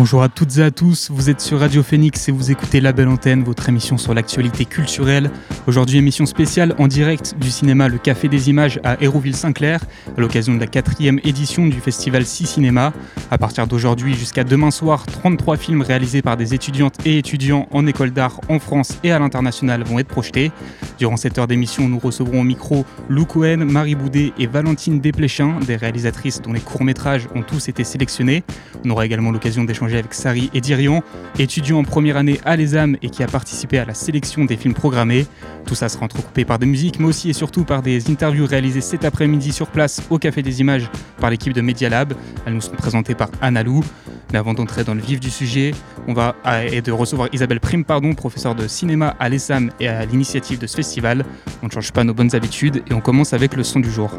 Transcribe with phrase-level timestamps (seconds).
[0.00, 2.92] Bonjour à toutes et à tous, vous êtes sur Radio Phoenix et vous écoutez La
[2.92, 5.30] Belle Antenne, votre émission sur l'actualité culturelle.
[5.66, 9.84] Aujourd'hui, émission spéciale en direct du cinéma Le Café des Images à Hérouville-Saint-Clair,
[10.16, 12.94] à l'occasion de la quatrième édition du festival 6 Cinéma.
[13.30, 17.86] À partir d'aujourd'hui jusqu'à demain soir, 33 films réalisés par des étudiantes et étudiants en
[17.86, 20.50] école d'art en France et à l'international vont être projetés.
[20.98, 25.58] Durant cette heure d'émission, nous recevrons au micro Lou Cohen, Marie Boudet et Valentine Desplechin,
[25.60, 28.44] des réalisatrices dont les courts-métrages ont tous été sélectionnés.
[28.82, 31.02] On aura également l'occasion d'échanger avec Sari et Dirion,
[31.38, 34.74] étudiant en première année à l'ESAM et qui a participé à la sélection des films
[34.74, 35.26] programmés.
[35.66, 38.80] Tout ça sera entrecoupé par des musiques, mais aussi et surtout par des interviews réalisées
[38.80, 42.14] cet après-midi sur place au Café des Images par l'équipe de Media Lab.
[42.46, 43.84] Elles nous seront présentées par Anna Lou.
[44.32, 45.72] Mais avant d'entrer dans le vif du sujet,
[46.06, 46.36] on va
[46.70, 50.68] et de recevoir Isabelle Prime, pardon, professeure de cinéma à l'ESAM et à l'initiative de
[50.68, 51.24] ce festival.
[51.62, 54.12] On ne change pas nos bonnes habitudes et on commence avec le son du jour.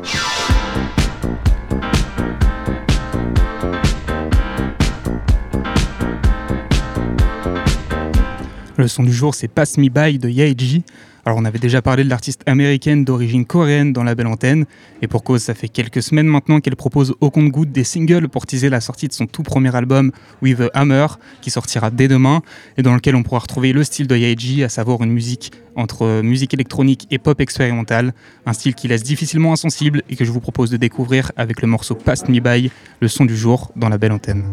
[8.81, 10.83] Le son du jour, c'est Pass Me By de Yaeji.
[11.23, 14.65] Alors, on avait déjà parlé de l'artiste américaine d'origine coréenne dans la belle antenne,
[15.03, 18.47] et pour cause, ça fait quelques semaines maintenant qu'elle propose au compte-goutte des singles pour
[18.47, 21.05] teaser la sortie de son tout premier album With a Hammer,
[21.41, 22.41] qui sortira dès demain,
[22.75, 26.23] et dans lequel on pourra retrouver le style de Yaeji, à savoir une musique entre
[26.23, 28.15] musique électronique et pop expérimentale,
[28.47, 31.67] un style qui laisse difficilement insensible et que je vous propose de découvrir avec le
[31.67, 34.43] morceau Pass Me By, le son du jour dans la belle antenne.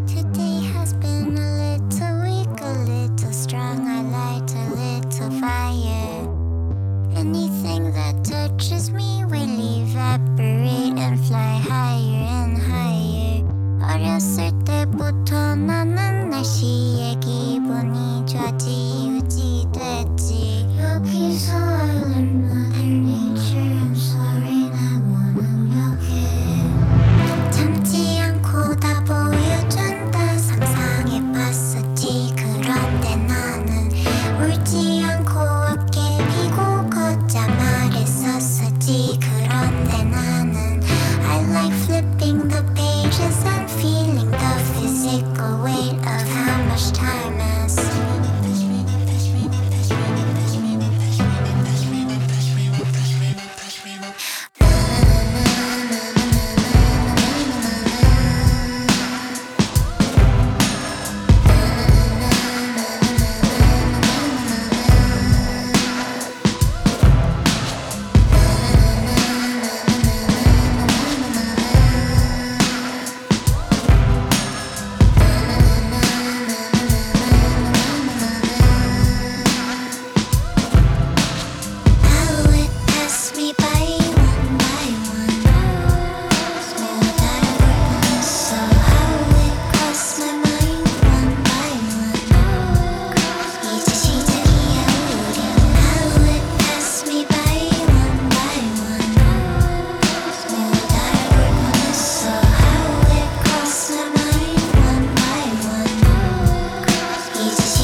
[107.49, 107.78] love.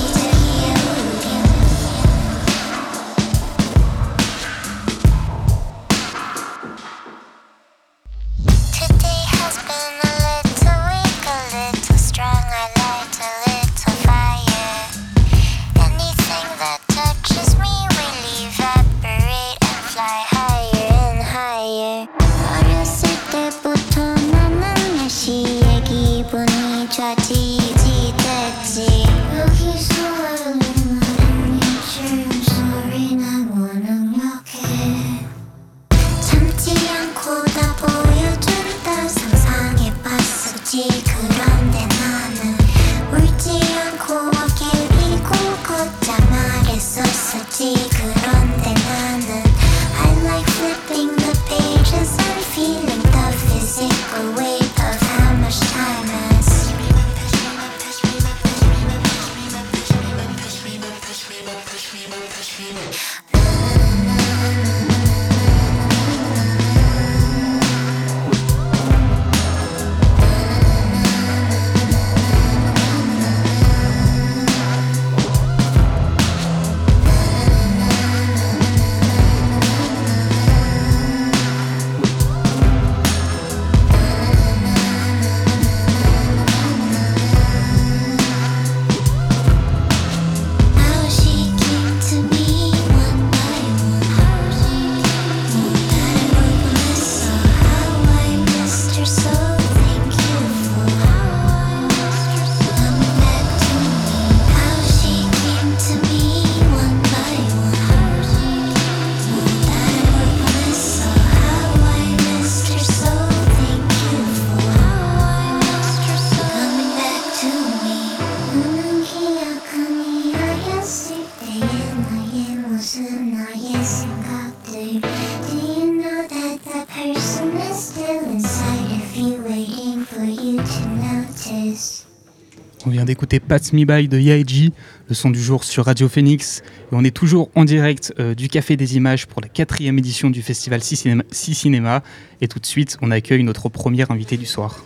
[133.05, 134.73] Vient d'écouter Pat Me By de Yaiji,
[135.09, 136.62] le son du jour sur Radio Phoenix.
[136.91, 140.31] Et on est toujours en direct euh, du Café des Images pour la quatrième édition
[140.31, 142.03] du festival 6 Cinéma, Cinéma.
[142.41, 144.85] Et tout de suite, on accueille notre premier invité du soir.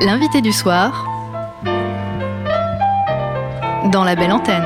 [0.00, 1.10] L'invité du soir
[3.90, 4.62] dans la belle antenne.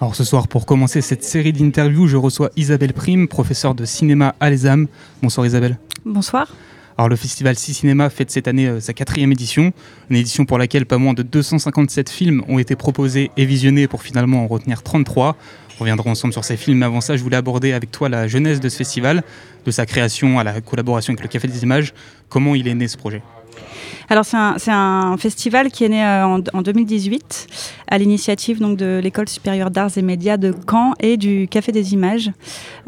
[0.00, 4.36] Alors ce soir, pour commencer cette série d'interviews, je reçois Isabelle Prime, professeure de cinéma
[4.38, 4.86] à l'ESAM.
[5.22, 5.76] Bonsoir Isabelle.
[6.08, 6.48] Bonsoir.
[6.96, 9.72] Alors le festival 6 Cinéma fête cette année euh, sa quatrième édition,
[10.08, 14.02] une édition pour laquelle pas moins de 257 films ont été proposés et visionnés pour
[14.02, 15.36] finalement en retenir 33.
[15.76, 18.26] On reviendra ensemble sur ces films, mais avant ça, je voulais aborder avec toi la
[18.26, 19.22] jeunesse de ce festival,
[19.66, 21.92] de sa création à la collaboration avec le Café des Images.
[22.30, 23.22] Comment il est né ce projet?
[24.10, 27.46] Alors c'est un, festival qui est né euh, en, 2018
[27.88, 31.92] à l'initiative donc de l'école supérieure d'arts et médias de Caen et du Café des
[31.92, 32.30] Images.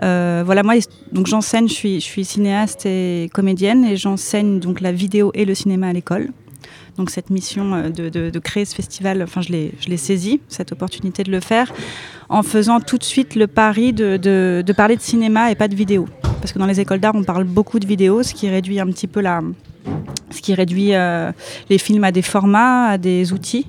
[0.03, 0.75] Euh, voilà moi
[1.13, 5.45] donc j'enseigne, je suis, je suis cinéaste et comédienne et j'enseigne donc la vidéo et
[5.45, 6.31] le cinéma à l'école.
[6.97, 11.31] Donc cette mission euh, de, créer ce festival, enfin je l'ai saisi, cette opportunité de
[11.31, 11.73] le faire,
[12.31, 16.09] en faisant tout de suite le pari de, parler de cinéma et pas de vidéo.
[16.41, 18.87] Parce que dans les écoles d'art, on parle beaucoup de vidéo, ce qui réduit un
[18.87, 19.43] petit peu la,
[20.31, 21.33] ce qui réduit euh,
[21.69, 23.67] les films à des formats, à des outils.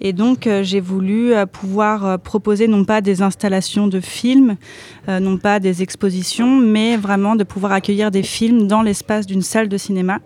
[0.00, 4.56] Et donc euh, j'ai voulu euh, pouvoir proposer non pas des installations de films,
[5.08, 9.68] non pas des expositions, mais vraiment de pouvoir accueillir des films dans l'espace d'une salle
[9.68, 10.18] de cinéma,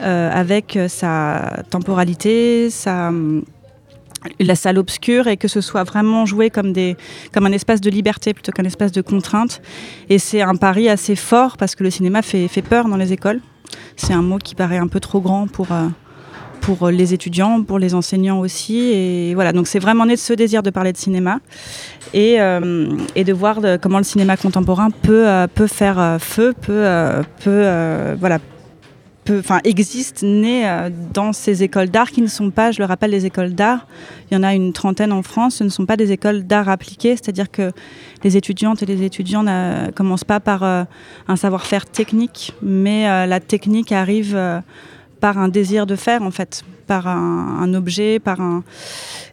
[0.00, 3.10] avec sa temporalité, sa
[4.38, 8.52] la salle obscure et que ce soit vraiment joué comme, un espace de liberté plutôt
[8.52, 9.60] qu'un espace de contrainte.
[10.08, 13.40] Et c'est un pari assez fort parce que le cinéma fait, peur dans les écoles
[13.96, 15.88] c'est un mot qui paraît un peu trop grand pour, euh,
[16.60, 18.78] pour les étudiants, pour les enseignants aussi.
[18.78, 21.40] Et voilà, donc c'est vraiment né de ce désir de parler de cinéma
[22.14, 22.86] et, euh,
[23.16, 26.84] de voir comment le cinéma contemporain peut, euh, peut faire feu, peut,
[27.42, 28.38] peut voilà,
[29.30, 33.10] enfin, existe, né euh, dans ces écoles d'art qui ne sont pas, je le rappelle,
[33.10, 33.86] les écoles d'art.
[34.30, 35.56] Il y en a une trentaine en France.
[35.56, 37.72] Ce ne sont pas des écoles d'art appliquées, c'est-à-dire que
[38.24, 40.84] les étudiantes et les étudiants ne commencent pas par euh,
[41.28, 44.38] un savoir-faire technique, mais euh, la technique arrive
[45.20, 48.64] par un désir de faire, en fait, par un, objet, par un.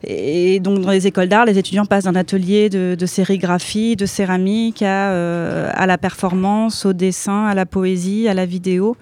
[0.03, 4.81] Et donc, dans les écoles d'art, les étudiants passent d'un atelier de, sérigraphie, de céramique,
[4.81, 8.95] à, à la performance, au dessin, à la poésie, à la vidéo.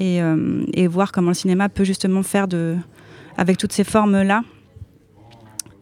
[0.00, 2.76] Euh, et, voir comment le cinéma peut justement faire de,
[3.36, 4.42] avec toutes ces formes-là,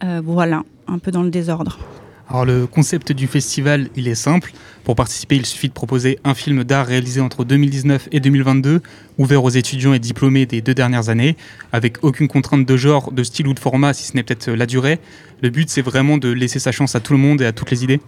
[0.04, 1.78] euh, voilà, un peu dans le désordre.
[2.28, 4.52] Alors le concept du festival, il est simple.
[4.82, 8.82] Pour participer, il suffit de proposer un film d'art réalisé entre 2019 et 2022,
[9.18, 11.36] ouvert aux étudiants et diplômés des deux dernières années,
[11.72, 14.66] avec aucune contrainte de genre, de style ou de format, si ce n'est peut-être la
[14.66, 14.98] durée.
[15.40, 17.70] Le but, c'est vraiment de laisser sa chance à tout le monde et à toutes
[17.70, 18.00] les idées.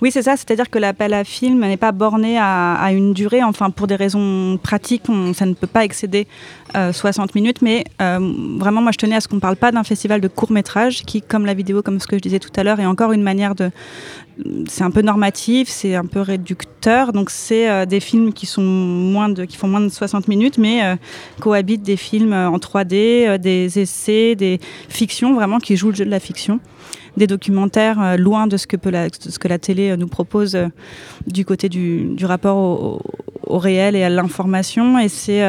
[0.00, 0.36] Oui, c'est ça.
[0.36, 3.42] C'est-à-dire que l'appel à film n'est pas borné à, une durée.
[3.42, 6.26] Enfin, pour des raisons pratiques, ça ne peut pas excéder
[6.74, 7.62] 60 euh, minutes.
[7.62, 8.18] Mais euh,
[8.58, 11.02] vraiment, moi, je tenais à ce qu'on ne parle pas d'un festival de court métrage
[11.04, 13.22] qui, comme la vidéo, comme ce que je disais tout à l'heure, est encore une
[13.22, 13.70] manière de.
[14.68, 17.12] C'est un peu normatif, c'est un peu réducteur.
[17.12, 20.96] Donc, c'est euh, des films qui sont moins qui font moins de 60 minutes, mais
[21.40, 26.10] cohabitent des films en 3D, des essais, des fictions, vraiment qui jouent le jeu de
[26.10, 26.60] la fiction
[27.16, 30.08] des documentaires euh, loin de ce que, peut la, ce que la télé euh, nous
[30.08, 30.68] propose euh,
[31.26, 34.98] du côté du, rapport au, réel et à l'information.
[34.98, 35.40] Et c'est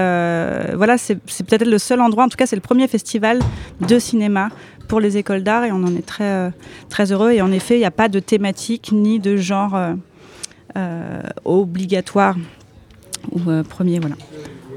[0.75, 3.39] voilà, c'est peut-être le seul endroit, en tout cas c'est le premier festival
[3.87, 4.49] de cinéma
[4.87, 6.51] pour les écoles d'art et on en est très,
[6.89, 7.31] très heureux.
[7.31, 9.77] Et en effet, il n'y a pas de thématique ni de genre
[11.45, 12.35] obligatoire
[13.31, 13.99] ou premier.
[13.99, 14.15] Voilà.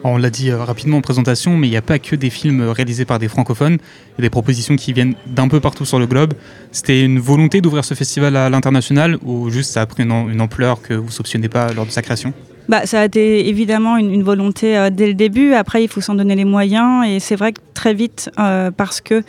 [0.06, 2.68] On l'a dit euh, rapidement en présentation, mais il n'y a pas que des films
[2.68, 3.78] réalisés par des francophones.
[3.80, 6.34] Il y a des propositions qui viennent d'un peu partout sur le globe.
[6.72, 10.82] C'était une volonté d'ouvrir ce festival à l'international ou juste ça a pris une, ampleur
[10.82, 12.34] que vous ne soupçonnez pas lors de sa création?
[12.68, 15.54] Bah, ça a été évidemment une, volonté euh, dès le début.
[15.54, 17.06] Après, il faut s'en donner les moyens.
[17.06, 19.22] Et c'est vrai que très vite, euh, parce que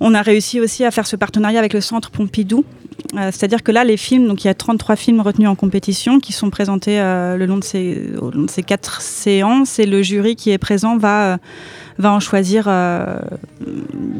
[0.00, 2.64] on a réussi aussi à faire ce partenariat avec le Centre Pompidou.
[3.16, 6.20] Euh, c'est-à-dire que là, les films, donc il y a 33 films retenus en compétition
[6.20, 10.58] qui sont présentés euh, le long de ces, quatre séances et le jury qui est
[10.58, 11.36] présent va, euh,
[11.98, 12.64] va en choisir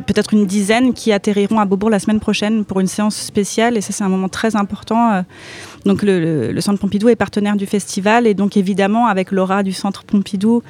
[0.06, 3.80] peut-être une dizaine qui atterriront à Beaubourg la semaine prochaine pour une séance spéciale et
[3.80, 5.25] ça c'est un moment très important
[5.84, 10.04] donc le, Centre Pompidou est partenaire du festival et donc évidemment avec l'aura du Centre
[10.04, 10.62] Pompidou.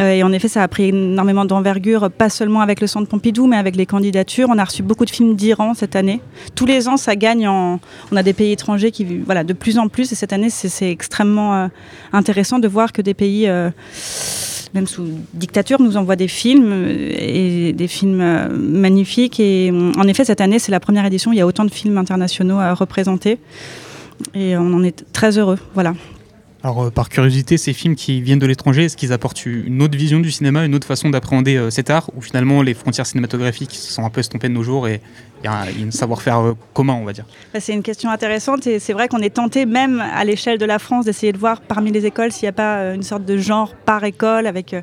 [0.00, 3.46] Euh, et en effet, ça a pris énormément d'envergure, pas seulement avec le Centre Pompidou,
[3.46, 4.48] mais avec les candidatures.
[4.50, 6.20] On a reçu beaucoup de films d'Iran cette année.
[6.54, 7.80] Tous les ans, ça gagne en...
[8.10, 10.10] On a des pays étrangers qui, voilà, de plus en plus.
[10.12, 11.68] Et cette année, c'est extrêmement euh,
[12.12, 13.48] intéressant de voir que des pays...
[13.48, 13.70] Euh,
[14.74, 18.22] même sous dictature, nous envoient des films et des films
[18.52, 19.40] magnifiques.
[19.40, 21.32] Et en effet, cette année, c'est la première édition.
[21.32, 23.38] Il y a autant de films internationaux à représenter
[24.34, 25.58] et on en est très heureux.
[25.74, 25.94] Voilà.
[26.64, 29.96] Alors, euh, par curiosité, ces films qui viennent de l'étranger, est-ce qu'ils apportent une autre
[29.96, 33.74] vision du cinéma, une autre façon d'appréhender euh, cet art, ou finalement les frontières cinématographiques
[33.74, 35.00] sont un peu estompées de nos jours et
[35.42, 37.26] il y a un, savoir-faire euh, commun, on va dire?
[37.54, 40.64] Bah, C'est une question intéressante et c'est vrai qu'on est tenté, même à l'échelle de
[40.64, 43.36] la France, d'essayer de voir parmi les écoles s'il n'y a pas une sorte de
[43.36, 44.74] genre par école avec.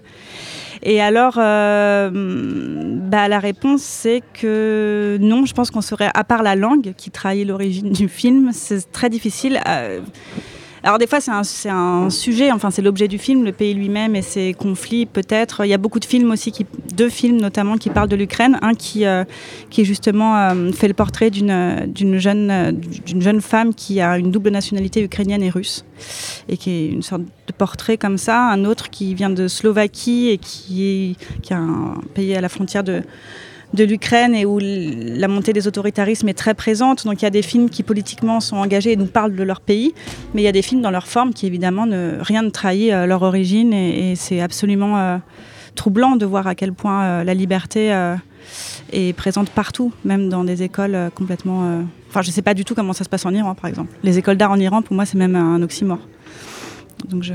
[0.88, 6.56] Et alors, bah, la réponse, c'est que non, je pense qu'on serait, à part la
[6.56, 9.60] langue qui trahit l'origine du film, c'est très difficile.
[10.86, 14.22] Alors des fois c'est un, sujet, enfin c'est l'objet du film, le pays lui-même et
[14.22, 15.65] ses conflits peut-être.
[15.65, 18.60] Il y a beaucoup de films aussi, qui, deux films notamment qui parlent de l'Ukraine.
[18.62, 19.24] Un qui, euh,
[19.72, 22.80] qui justement euh, fait le portrait d'une jeune,
[23.18, 25.86] jeune femme qui a une double nationalité ukrainienne et russe
[26.50, 28.48] et qui est une sorte de portrait comme ça.
[28.51, 32.84] Un autre qui vient de Slovaquie et qui qui est un pays à la frontière
[32.84, 33.01] de
[33.75, 37.05] de l'Ukraine et où la montée des autoritarismes est très présente.
[37.05, 39.62] Donc il y a des films qui politiquement sont engagés et nous parlent de leur
[39.62, 39.94] pays,
[40.34, 42.91] mais il y a des films dans leur forme qui évidemment ne, rien ne trahit
[42.91, 45.17] euh, leur origine et, c'est absolument euh,
[45.75, 47.94] troublant de voir à quel point euh, la liberté
[48.94, 51.84] est présente partout, même dans des écoles complètement...
[52.10, 53.91] Enfin je ne sais pas du tout comment ça se passe en Iran par exemple.
[54.03, 56.00] Les écoles d'art en Iran pour moi c'est même un oxymore.
[57.10, 57.34] Donc je...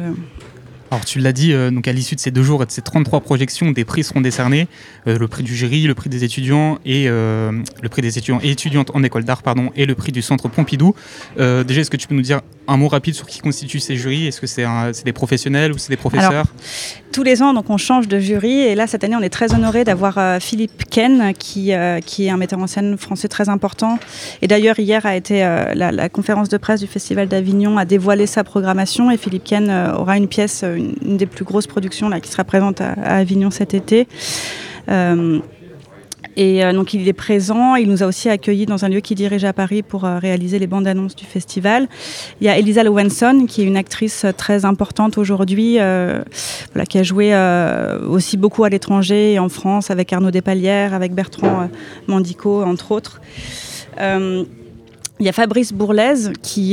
[0.91, 2.83] Alors tu l'as dit, euh, donc à l'issue de ces deux jours et de ces
[2.83, 4.67] 33 projections, des prix seront décernés.
[5.07, 8.41] Euh, le prix du jury, le prix des étudiants et euh, le prix des étudiants
[8.43, 10.95] et étudiantes en école d'art, pardon, et le prix du Centre Pompidou.
[11.37, 12.41] déjà, est-ce que tu peux nous dire
[12.71, 14.27] un mot rapide sur qui constitue ces jurys?
[14.27, 16.45] Est-ce que c'est des professionnels ou c'est des professeurs?
[17.13, 19.53] Tous les ans, donc on change de jury et là cette année, on est très
[19.53, 21.73] honoré d'avoir Philippe Ken, qui,
[22.07, 23.99] qui est un metteur en scène français très important.
[24.43, 28.27] Et d'ailleurs, hier a été la, la, conférence de presse du Festival d'Avignon a dévoilé
[28.27, 32.31] sa programmation et Philippe Ken aura une pièce une, des plus grosses productions là, qui
[32.31, 34.07] sera présente à, Avignon cet été.
[36.37, 39.01] Euh, et euh, donc il est présent, il nous a aussi accueillis dans un lieu
[39.01, 41.89] qui dirige à Paris pour euh, réaliser les bandes annonces du festival.
[42.41, 47.03] Il y a Elisa Lowenson qui est une actrice très importante aujourd'hui, voilà, qui a
[47.03, 47.35] joué
[48.09, 51.69] aussi beaucoup à l'étranger et en France avec Arnaud Despalières, avec Bertrand
[52.07, 53.21] Mandico entre autres.
[55.21, 55.75] Il y a Fabrice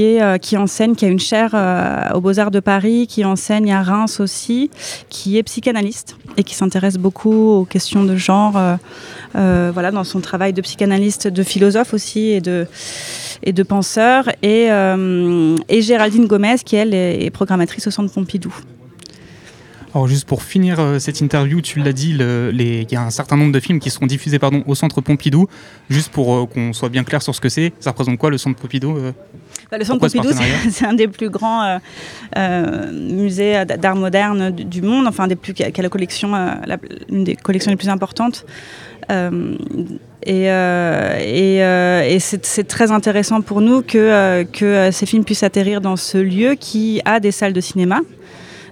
[0.06, 3.74] est, euh, qui enseigne, qui a une chaire euh, aux Beaux-Arts de Paris, qui enseigne
[3.74, 4.72] à Reims aussi,
[5.10, 8.54] qui est psychanalyste et qui s'intéresse beaucoup aux questions de genre,
[9.36, 14.30] euh, voilà, dans son travail de psychanalyste, de philosophe aussi et de, penseur.
[14.42, 14.68] Et,
[15.68, 18.54] et Géraldine Gomez qui, elle, est programmatrice au Centre Pompidou.
[19.98, 23.36] Alors juste pour finir euh, cette interview, tu l'as dit, il y a un certain
[23.36, 25.48] nombre de films qui seront diffusés pardon, au Centre Pompidou.
[25.90, 28.38] Juste pour euh, qu'on soit bien clair sur ce que c'est, ça représente quoi le
[28.38, 29.12] Centre Pompidou euh?
[29.72, 30.30] Bah, Le Centre Pompidou,
[30.70, 31.80] c'est un des plus grands
[32.36, 36.32] musées d'art moderne du, monde, enfin des plus, qui a la collection,
[37.10, 38.46] une des collections les plus importantes.
[39.10, 46.20] et, et, c'est très intéressant pour nous que, que ces films puissent atterrir dans ce
[46.20, 48.02] lieu qui a des salles de cinéma,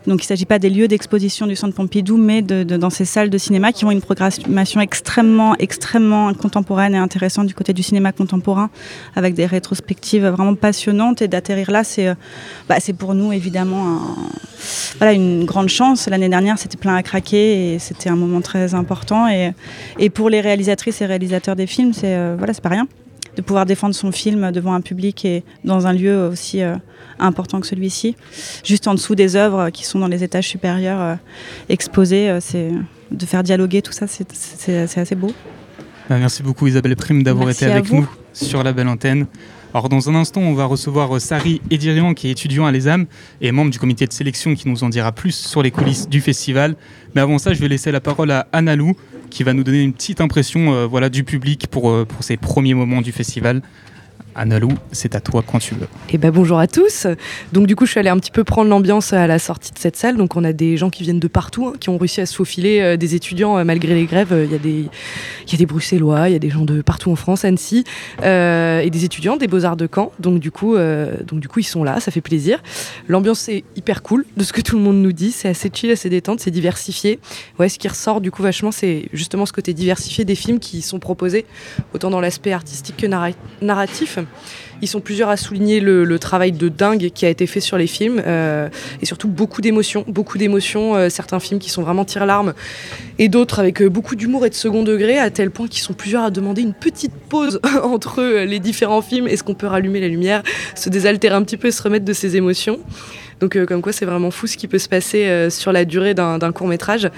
[0.07, 3.29] donc il ne s'agit pas des lieux d'exposition du Centre Pompidou, mais dans ces salles
[3.29, 8.12] de cinéma qui ont une programmation extrêmement, extrêmement contemporaine et intéressante du côté du cinéma
[8.12, 8.69] contemporain,
[9.15, 11.21] avec des rétrospectives vraiment passionnantes.
[11.21, 12.15] Et d'atterrir là, c'est euh,
[12.69, 14.00] bah, pour nous évidemment
[15.01, 16.07] une grande chance.
[16.07, 19.27] L'année dernière, c'était plein à craquer et c'était un moment très important.
[19.27, 19.53] Et,
[20.09, 22.88] pour les réalisatrices et réalisateurs des films, c'est euh, pas rien
[23.36, 26.75] de pouvoir défendre son film devant un public et dans un lieu aussi euh,
[27.20, 28.15] important que celui-ci.
[28.63, 31.15] Juste en dessous des œuvres qui sont dans les étages supérieurs euh,
[31.70, 32.72] exposées, euh, c'est
[33.12, 35.32] de faire dialoguer tout ça, c'est assez beau.
[36.10, 39.27] Bah, merci beaucoup Isabelle Prime d'avoir été avec nous sur la belle antenne.
[39.74, 43.06] Alors dans un instant, on va recevoir Sari Edirian qui est étudiant à l'ESAM
[43.42, 46.22] et membre du comité de sélection qui nous en dira plus sur les coulisses du
[46.22, 46.75] festival.
[47.13, 48.96] Mais avant ça, je vais laisser la parole à Analou
[49.29, 52.38] qui va nous donner une petite impression euh, voilà, du public pour, euh, pour ces
[52.38, 53.62] premiers moments du festival.
[54.36, 55.88] Annalou, c'est à toi quand tu veux.
[56.10, 57.08] Eh ben bonjour à tous.
[57.54, 59.80] Donc du coup, je suis allée un petit peu prendre l'ambiance à la sortie de
[59.80, 60.18] cette salle.
[60.18, 62.36] Donc on a des gens qui viennent de partout, hein, qui ont réussi à se
[62.36, 64.36] faufiler, euh, des étudiants euh, malgré les grèves.
[64.46, 64.89] Il y a des,
[65.50, 67.86] y a des Bruxellois, il y a des gens de partout en France, Annecy,
[68.24, 70.12] euh, et des étudiants des Beaux Arts de Caen.
[70.20, 72.62] Donc du coup, donc du coup, ils sont là, ça fait plaisir.
[73.08, 75.32] L'ambiance est hyper cool, de ce que tout le monde nous dit.
[75.32, 77.20] C'est assez chill, assez détente, c'est diversifié.
[77.58, 80.82] Ouais, ce qui ressort du coup vachement, c'est justement ce côté diversifié des films qui
[80.82, 81.46] sont proposés,
[81.94, 83.08] autant dans l'aspect artistique que
[83.62, 84.20] narratif.
[84.82, 87.88] Ils sont plusieurs à souligner le, travail de dingue qui a été fait sur les
[87.88, 88.70] films euh,
[89.01, 90.96] et surtout beaucoup d'émotions, beaucoup d'émotions.
[90.96, 92.53] Euh, certains films qui sont vraiment tire-larmes
[93.20, 95.94] et d'autres avec euh, beaucoup d'humour et de second degré à tel point qu'ils sont
[95.94, 99.27] plusieurs à demander une petite pause entre les différents films.
[99.27, 100.41] Est-ce qu'on peut rallumer la lumière,
[100.75, 102.79] se désaltérer un petit peu et se remettre de ses émotions?
[103.41, 106.51] Donc comme quoi c'est vraiment fou ce qui peut se passer sur la durée d'un
[106.53, 107.10] court métrage.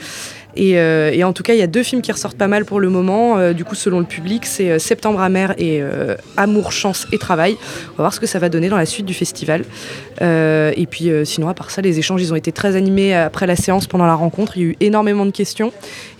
[0.60, 2.80] Euh, et, en tout cas, il y a deux films qui ressortent pas mal pour
[2.80, 3.38] le moment.
[3.38, 5.82] Euh, du coup, selon le public, c'est euh, Septembre amer et
[6.36, 7.58] Amour, chance et travail.
[7.94, 9.64] On va voir ce que ça va donner dans la suite du festival.
[10.22, 13.56] et puis, sinon, à part ça, les échanges, ils ont été très animés après la
[13.56, 14.58] séance, pendant la rencontre.
[14.58, 15.72] Il y a eu énormément de questions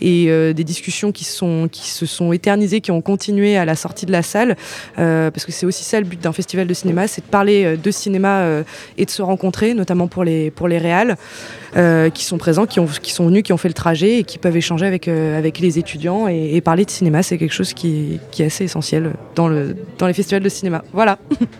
[0.02, 4.22] et des discussions qui, se sont éternisées, qui ont continué à la sortie de la
[4.22, 4.56] salle.
[4.96, 7.92] parce que c'est aussi ça le but d'un festival de cinéma, c'est de parler de
[7.92, 8.64] cinéma
[8.98, 11.18] et de se rencontrer, notamment pour les, pour les réals.
[11.78, 14.24] Euh, qui sont présents, qui, ont, qui sont venus, qui ont fait le trajet et
[14.24, 17.22] qui peuvent échanger avec, euh, avec les étudiants et, parler de cinéma.
[17.22, 20.84] C'est quelque chose qui, qui, est assez essentiel dans, le, dans les festivals de cinéma.
[20.92, 21.20] Voilà.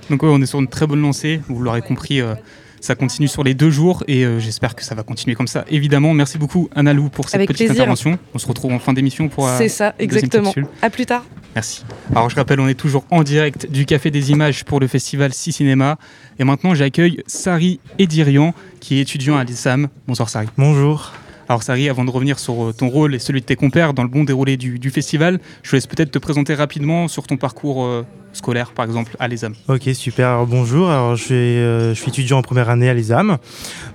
[0.10, 2.22] Donc on est sur une très bonne lancée, vous l'aurez compris.
[2.22, 2.34] Euh,
[2.80, 5.66] ça continue sur les deux jours et j'espère que ça va continuer comme ça.
[5.70, 8.18] Évidemment, merci beaucoup Lou pour cette petite intervention.
[8.34, 9.50] On se retrouve en fin d'émission pour.
[9.58, 10.54] C'est ça, exactement.
[10.82, 11.26] À plus tard.
[11.56, 11.84] Merci.
[12.12, 15.34] Alors je rappelle, on est toujours en direct du Café des Images pour le festival
[15.34, 15.98] 6 Cinéma.
[16.40, 19.88] Et maintenant, j'accueille Sari Edirian, qui est étudiant à l'ISAM.
[20.08, 20.48] Bonsoir Sari.
[20.58, 21.14] Bonjour.
[21.50, 24.04] Alors Sari, avant de revenir sur euh, ton rôle et celui de tes compères dans
[24.04, 28.06] le bon déroulé du, festival, je laisse peut-être te présenter rapidement sur ton parcours euh,
[28.34, 29.54] scolaire, par exemple, à l'ESAM.
[29.70, 30.46] Ok, super.
[30.46, 30.90] Bonjour.
[30.90, 33.38] Alors, je, suis, euh, je suis étudiant en première année à l'ESAM.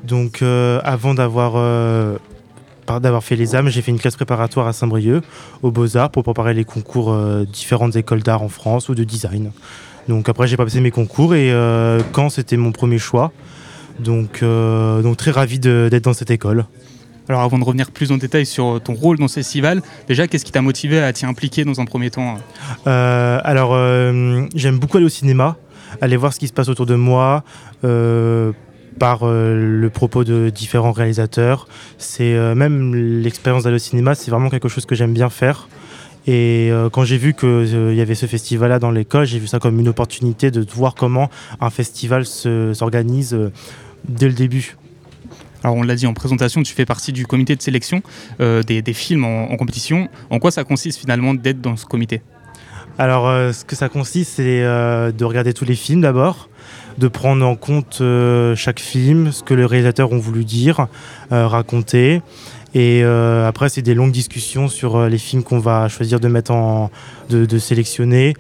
[0.05, 1.53] Donc, avant d'avoir
[3.01, 5.23] d'avoir fait les âmes, j'ai fait une classe préparatoire à Saint-Brieuc,
[5.63, 7.17] aux Beaux-Arts, pour préparer les concours
[7.47, 9.51] différentes écoles d'art en France ou de design.
[10.09, 11.55] Donc après, j'ai pas passé mes concours et
[12.13, 13.33] quand c'était mon premier choix.
[13.99, 16.67] Donc, donc très ravi d'être dans cette école.
[17.29, 20.45] Alors avant de revenir plus en détail sur ton rôle dans ce festival, déjà qu'est-ce
[20.45, 22.37] qui t'a motivé à t'y impliquer dans un premier temps
[22.87, 25.57] euh, Alors euh, j'aime beaucoup aller au cinéma,
[26.01, 27.45] aller voir ce qui se passe autour de moi.
[27.85, 28.53] Euh,
[28.99, 31.67] par le propos de différents réalisateurs.
[31.97, 35.67] C'est même l'expérience d'aller au cinéma, c'est vraiment quelque chose que j'aime bien faire.
[36.27, 39.81] Et quand j'ai vu qu'il y avait ce festival-là dans l'école, j'ai vu ça comme
[39.81, 43.37] une opportunité de voir comment un festival s'organise
[44.07, 44.77] dès le début.
[45.65, 48.03] Alors on l'a dit en présentation, tu fais partie du comité de sélection
[48.41, 50.09] euh, des, films en, compétition.
[50.31, 52.23] En quoi ça consiste finalement d'être dans ce comité?
[52.99, 56.49] Alors euh, ce que ça consiste, c'est euh, de regarder tous les films d'abord,
[56.99, 58.03] de prendre en compte
[58.57, 60.89] chaque film, ce que les réalisateurs ont voulu dire,
[61.31, 62.23] raconter.
[62.75, 66.91] Et après, c'est des longues discussions sur les films qu'on va choisir de mettre en,
[67.29, 68.35] de sélectionner.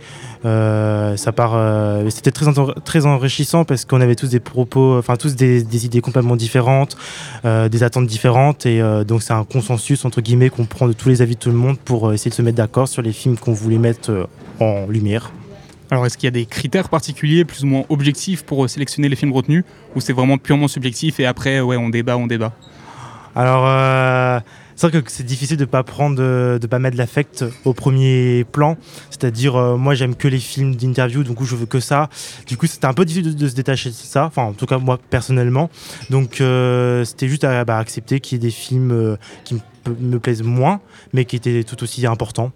[0.44, 1.52] Euh, ça part.
[1.54, 2.46] Euh, c'était très,
[2.84, 6.96] très enrichissant parce qu'on avait tous des propos, enfin tous des, idées complètement différentes,
[7.44, 11.08] euh, des attentes différentes, et donc c'est un consensus entre guillemets qu'on prend de tous
[11.08, 13.36] les avis de tout le monde pour essayer de se mettre d'accord sur les films
[13.36, 14.28] qu'on voulait mettre
[14.60, 15.32] en lumière.
[15.90, 19.16] Alors, est-ce qu'il y a des critères particuliers, plus ou moins objectifs, pour sélectionner les
[19.16, 19.62] films retenus,
[19.94, 22.52] ou c'est vraiment purement subjectif et après, ouais, on débat, on débat?
[23.34, 24.42] Alors,
[24.82, 28.76] c'est vrai que c'est difficile de pas prendre, de pas mettre l'affect au premier plan.
[29.10, 32.08] C'est-à-dire, euh, moi, j'aime que les films d'interview, donc je veux que ça.
[32.48, 34.24] Du coup, c'était un peu difficile de, se détacher de ça.
[34.24, 35.70] Enfin, en tout cas, moi, personnellement.
[36.10, 39.62] Donc, euh, c'était juste à bah, accepter qu'il y ait des films euh, qui
[40.00, 40.80] me plaisent moins,
[41.12, 42.50] mais qui étaient tout aussi importants.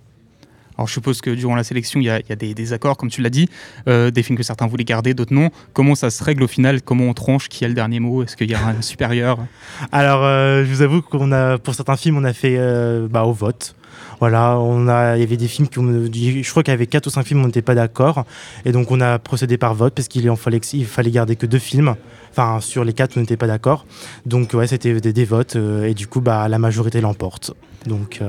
[0.77, 3.31] Alors je suppose que durant la sélection, il y a, des, accords, comme tu l'as
[3.31, 3.49] dit,
[3.89, 5.51] euh, des films que certains voulaient garder, d'autres non.
[5.73, 6.83] Comment ça se règle au final?
[6.83, 7.49] Comment on tranche?
[7.49, 8.23] Qui a le dernier mot?
[8.23, 9.39] Est-ce qu'il y a un supérieur?
[9.93, 13.25] Alors euh, je vous avoue qu'on a, pour certains films, on a fait euh, bah,
[13.25, 13.75] au vote.
[14.21, 17.07] Voilà, on a, il y avait des films qui je crois qu'il y avait 4
[17.07, 18.25] ou 5 films où on n'était pas d'accord.
[18.65, 21.97] Et donc on a procédé par vote parce qu'il fallait, fallait garder que deux films.
[22.31, 23.87] Enfin, sur les 4, on n'était pas d'accord.
[24.27, 25.57] Donc ouais, c'était des, des, votes.
[25.57, 27.53] et du coup, bah, la majorité l'emporte.
[27.87, 28.21] Donc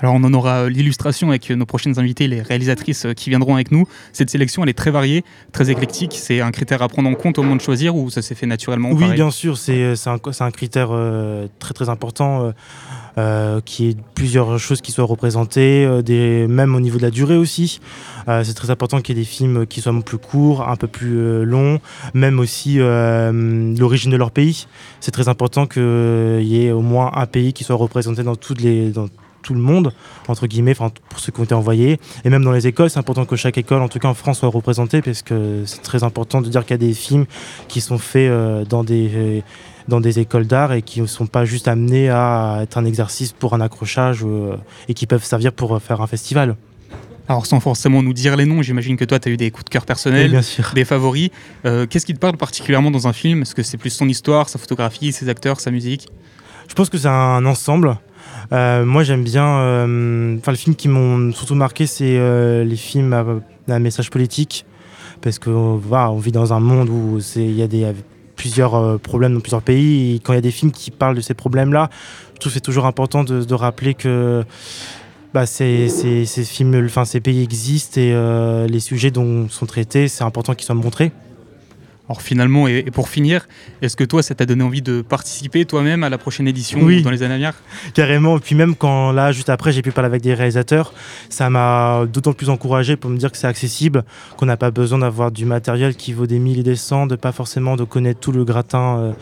[0.00, 3.54] alors on en aura euh, l'illustration avec nos prochaines invités, les réalisatrices euh, qui viendront
[3.54, 3.86] avec nous.
[4.12, 6.16] Cette sélection, elle est très variée, très éclectique.
[6.16, 8.46] C'est un critère à prendre en compte au moment de choisir ou ça s'est fait
[8.46, 10.90] naturellement Oui, bien sûr, c'est euh, un, un, critère
[11.58, 12.52] très très important.
[13.18, 17.38] Euh, qui ait plusieurs choses qui soient représentées, des, même au niveau de la durée
[17.38, 17.80] aussi.
[18.26, 21.42] c'est très important qu'il y ait des films qui soient plus courts, un peu plus
[21.46, 21.80] longs,
[22.12, 24.66] même aussi l'origine de leur pays.
[25.00, 28.60] C'est très important qu'il y ait au moins un pays qui soit représenté dans toutes
[28.60, 29.08] les, dans
[29.46, 29.92] tout le monde,
[30.26, 32.00] entre guillemets, pour ceux qui ont été envoyés.
[32.24, 34.40] Et même dans les écoles, c'est important que chaque école, en tout cas en France,
[34.40, 37.26] soit représentée, parce que c'est très important de dire qu'il y a des films
[37.68, 39.44] qui sont faits euh, dans des
[39.86, 43.32] dans des écoles d'art et qui ne sont pas juste amenés à être un exercice
[43.32, 44.56] pour un accrochage euh,
[44.88, 46.56] et qui peuvent servir pour faire un festival.
[47.28, 49.66] Alors sans forcément nous dire les noms, j'imagine que toi tu as eu des coups
[49.66, 50.40] de cœur personnels,
[50.74, 51.30] des favoris.
[51.64, 53.42] Euh, qu'est-ce qui te parle particulièrement dans un film?
[53.42, 56.08] Est-ce que c'est plus son histoire, sa photographie, ses acteurs, sa musique?
[56.68, 57.96] Je pense que c'est un ensemble.
[58.52, 59.58] Euh, moi, j'aime bien.
[59.58, 63.12] Euh, enfin, le film qui m'ont surtout marqué, c'est euh, les films
[63.68, 64.64] à, message politique,
[65.20, 67.92] parce que voilà, on vit dans un monde où il y a
[68.36, 70.14] plusieurs problèmes dans plusieurs pays.
[70.14, 71.90] Et quand il y a des films qui parlent de ces problèmes-là,
[72.34, 74.44] je trouve c'est toujours important de, rappeler que
[75.34, 75.88] bah, ces,
[76.44, 81.12] films, ces pays existent et les sujets dont sont traités, c'est important qu'ils soient montrés.
[82.08, 83.48] Alors finalement, et, pour finir,
[83.82, 87.02] est-ce que toi, ça t'a donné envie de participer toi-même à la prochaine édition oui.
[87.02, 87.54] dans les années à venir?
[87.94, 88.38] Carrément.
[88.38, 90.92] Puis même quand là, juste après, j'ai pu parler avec des réalisateurs,
[91.30, 94.04] ça m'a d'autant plus encouragé pour me dire que c'est accessible,
[94.36, 97.16] qu'on n'a pas besoin d'avoir du matériel qui vaut des milliers et des cents, de
[97.16, 99.12] pas forcément de connaître tout le gratin euh,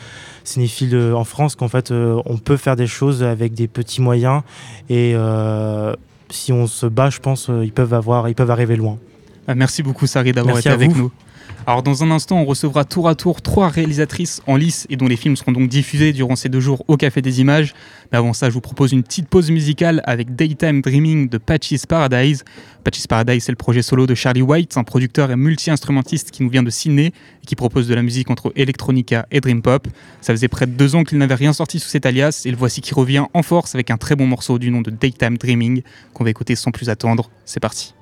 [0.45, 4.03] cinéphile euh, en France, qu'en fait, euh, on peut faire des choses avec des petits
[4.03, 4.43] moyens
[4.91, 5.15] et
[6.31, 8.99] si on se bat, je pense, ils peuvent avoir, ils peuvent arriver loin.
[9.47, 11.13] Ah, merci beaucoup, Sari, d'avoir été avec nous.
[11.67, 15.07] Alors dans un instant, on recevra tour à tour trois réalisatrices en lice et dont
[15.07, 17.73] les films seront donc diffusés durant ces deux jours au Café des Images.
[18.13, 21.87] Mais avant ça, je vous propose une petite pause musicale avec Daytime Dreaming de Patchy's
[21.87, 22.45] Paradise.
[22.85, 26.51] Patchy's Paradise, c'est le projet solo de Charlie White, un producteur et multi-instrumentiste qui nous
[26.51, 29.89] vient de Sydney et qui propose de la musique entre electronica et dream pop.
[30.21, 32.59] Ça faisait près de deux ans qu'il n'avait rien sorti sous cet alias et le
[32.59, 35.81] voici qui revient en force avec un très bon morceau du nom de Daytime Dreaming
[36.13, 37.31] qu'on va écouter sans plus attendre.
[37.47, 37.95] C'est parti.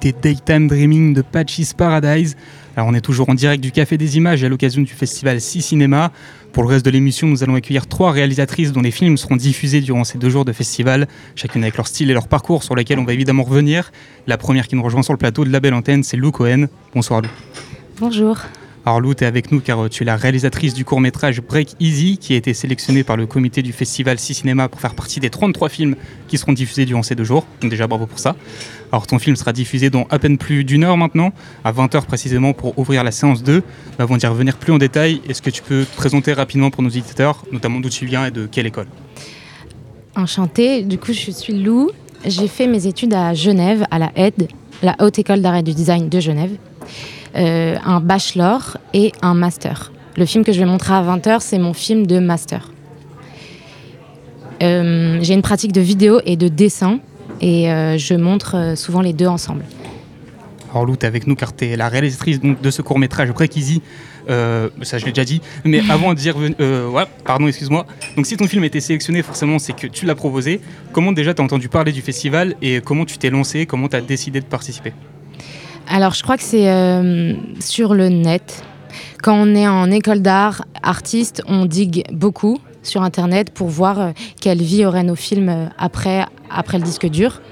[0.00, 2.36] D'écouter Daytime Dreaming de Patchy's Paradise.
[2.76, 5.62] Alors on est toujours en direct du Café des Images à l'occasion du festival 6
[5.62, 6.12] Cinéma.
[6.52, 9.80] Pour le reste de l'émission, nous allons accueillir trois réalisatrices dont les films seront diffusés
[9.80, 12.98] durant ces deux jours de festival, chacune avec leur style et leur parcours sur lesquels
[12.98, 13.92] on va évidemment revenir.
[14.26, 16.66] La première qui nous rejoint sur le plateau de la belle antenne, c'est Lou Cohen.
[16.94, 17.28] Bonsoir Lou.
[17.98, 18.38] Bonjour.
[18.86, 21.74] Alors Lou, tu es avec nous car euh, tu es la réalisatrice du court-métrage Break
[21.80, 25.20] Easy qui a été sélectionné par le comité du festival 6 Cinéma pour faire partie
[25.20, 25.96] des 33 films
[26.28, 27.44] qui seront diffusés durant ces deux jours.
[27.60, 28.36] Donc déjà bravo pour ça.
[28.90, 32.54] Alors ton film sera diffusé dans à peine plus d'une heure maintenant, à 20h précisément
[32.54, 33.62] pour ouvrir la séance 2.
[33.98, 36.88] Avant d'y revenir plus en détail, est-ce que tu peux te présenter rapidement pour nos
[36.88, 38.86] éditeurs, notamment d'où tu viens et de quelle école?
[40.16, 41.90] Enchantée, du coup je suis Lou.
[42.24, 44.48] J'ai fait mes études à Genève, à la HED,
[44.82, 46.52] la Haute École d'Art et du Design de Genève.
[47.36, 49.92] Euh, un bachelor et un master.
[50.16, 52.72] Le film que je vais montrer à 20h, c'est mon film de master.
[54.62, 56.98] Euh, j'ai une pratique de vidéo et de dessin
[57.40, 59.64] et euh, je montre souvent les deux ensemble.
[60.70, 63.30] Alors Lou, tu es avec nous car tu es la réalisatrice donc, de ce court-métrage
[63.30, 63.52] Break
[64.82, 65.40] ça, je l'ai déjà dit.
[65.64, 66.36] Mais avant de dire.
[66.36, 67.86] ouais, pardon, excuse-moi.
[68.16, 70.60] Donc, si ton film a été sélectionné, forcément, c'est que tu l'as proposé.
[70.92, 73.66] Comment déjà tu as entendu parler du festival et comment tu t'es lancé?
[73.66, 74.92] Comment tu as décidé de participer?
[75.92, 78.62] Alors, je crois que c'est euh, sur le net.
[79.24, 84.62] Quand on est en école d'art, artiste, on digue beaucoup sur Internet pour voir quelle
[84.62, 87.42] vie auraient nos films après, après le disque dur.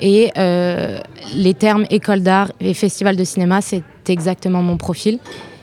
[0.00, 5.18] Et les termes école d'art et festival de cinéma, c'est exactement mon profil.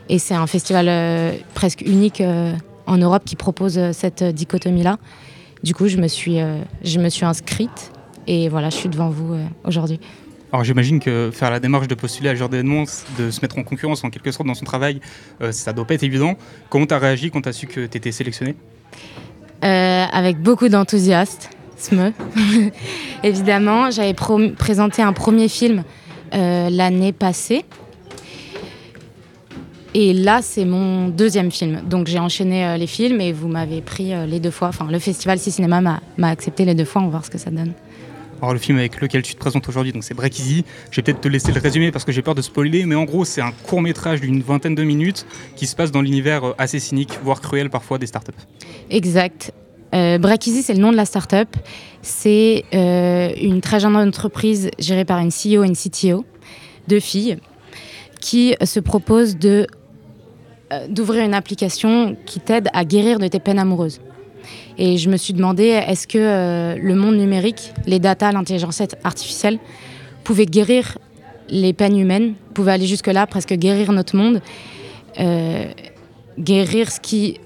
[0.10, 2.24] Et c'est un festival presque unique
[2.88, 4.98] en Europe qui propose cette dichotomie-là.
[5.64, 6.40] Du coup, je me suis,
[6.84, 7.92] je me suis inscrite
[8.26, 10.00] et voilà, je suis devant vous aujourd'hui.
[10.52, 12.86] Alors j'imagine que faire la démarche de postuler à genre d'événement,
[13.20, 15.02] de se mettre en concurrence en quelque sorte dans son travail,
[15.42, 16.36] euh, ça doit pas être évident.
[16.70, 18.56] Comment tu as réagi quand tu as su que tu étais sélectionné?
[19.64, 21.50] Euh, Avec beaucoup d'enthousiasme.
[23.24, 25.84] Évidemment, j'avais présenté un premier film
[26.34, 27.66] euh, l'année passée.
[29.94, 31.82] Et là, c'est mon deuxième film.
[31.90, 34.70] Donc j'ai enchaîné les films et vous m'avez pris les deux fois.
[34.70, 35.82] Enfin, le festival Cinéma
[36.18, 37.02] m'a accepté les deux fois.
[37.02, 37.74] On va voir ce que ça donne.
[38.42, 40.64] Alors le film avec lequel tu te présentes aujourd'hui, donc c'est Break Easy.
[40.92, 43.04] Je vais peut-être te laisser le résumer parce que j'ai peur de spoiler, mais en
[43.04, 46.54] gros c'est un court métrage d'une vingtaine de minutes qui se passe dans l'univers euh,
[46.60, 48.34] assez cynique, voire cruel parfois des startups.
[48.92, 49.54] Exact.
[49.96, 51.50] Euh, Break Easy, c'est le nom de la startup.
[52.04, 56.24] C'est euh, une très jeune entreprise gérée par une CEO et une CTO,
[56.88, 57.38] deux filles,
[58.22, 59.68] qui se propose de
[60.90, 64.02] d'ouvrir une application qui t'aide à guérir de tes peines amoureuses.
[64.80, 69.58] Et je me suis demandé, est-ce que euh, le monde numérique, les data, l'intelligence artificielle,
[70.24, 71.00] pouvaient guérir
[71.50, 74.42] les peines humaines, pouvaient aller jusque-là, presque guérir notre monde,
[75.20, 75.66] euh,
[76.38, 77.40] guérir ce qui...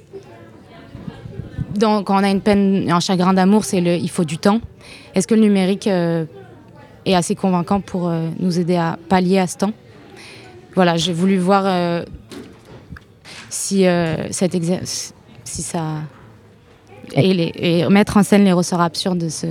[1.80, 4.60] quand on a une peine, un chagrin d'amour, c'est le, il faut du temps.
[5.16, 6.26] Est-ce que le numérique euh,
[7.06, 9.74] est assez convaincant pour nous aider à pallier à ce temps?
[10.76, 12.04] Voilà, j'ai voulu voir
[13.50, 13.86] si,
[14.32, 14.56] cet
[15.44, 15.82] si ça
[17.16, 19.48] et, mettre en scène les ressorts absurdes de ce.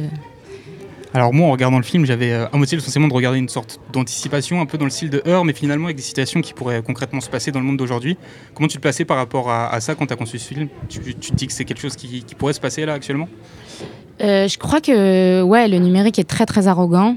[1.13, 3.81] Alors moi, en regardant le film, j'avais un motif le sentiment de regarder une sorte
[3.93, 6.83] d'anticipation, un peu dans le style de Heure, mais finalement avec des situations qui pourraient
[6.83, 8.17] concrètement se passer dans le monde d'aujourd'hui.
[8.55, 10.69] Comment tu te plaçais par rapport à, ça quand tu as conçu ce film?
[10.89, 13.29] Tu, te dis que c'est quelque chose qui, pourrait se passer là actuellement?
[14.23, 17.17] Euh, Je crois que ouais, le numérique est très très arrogant.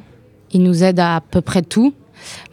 [0.51, 1.93] Il nous aide à, à peu près tout.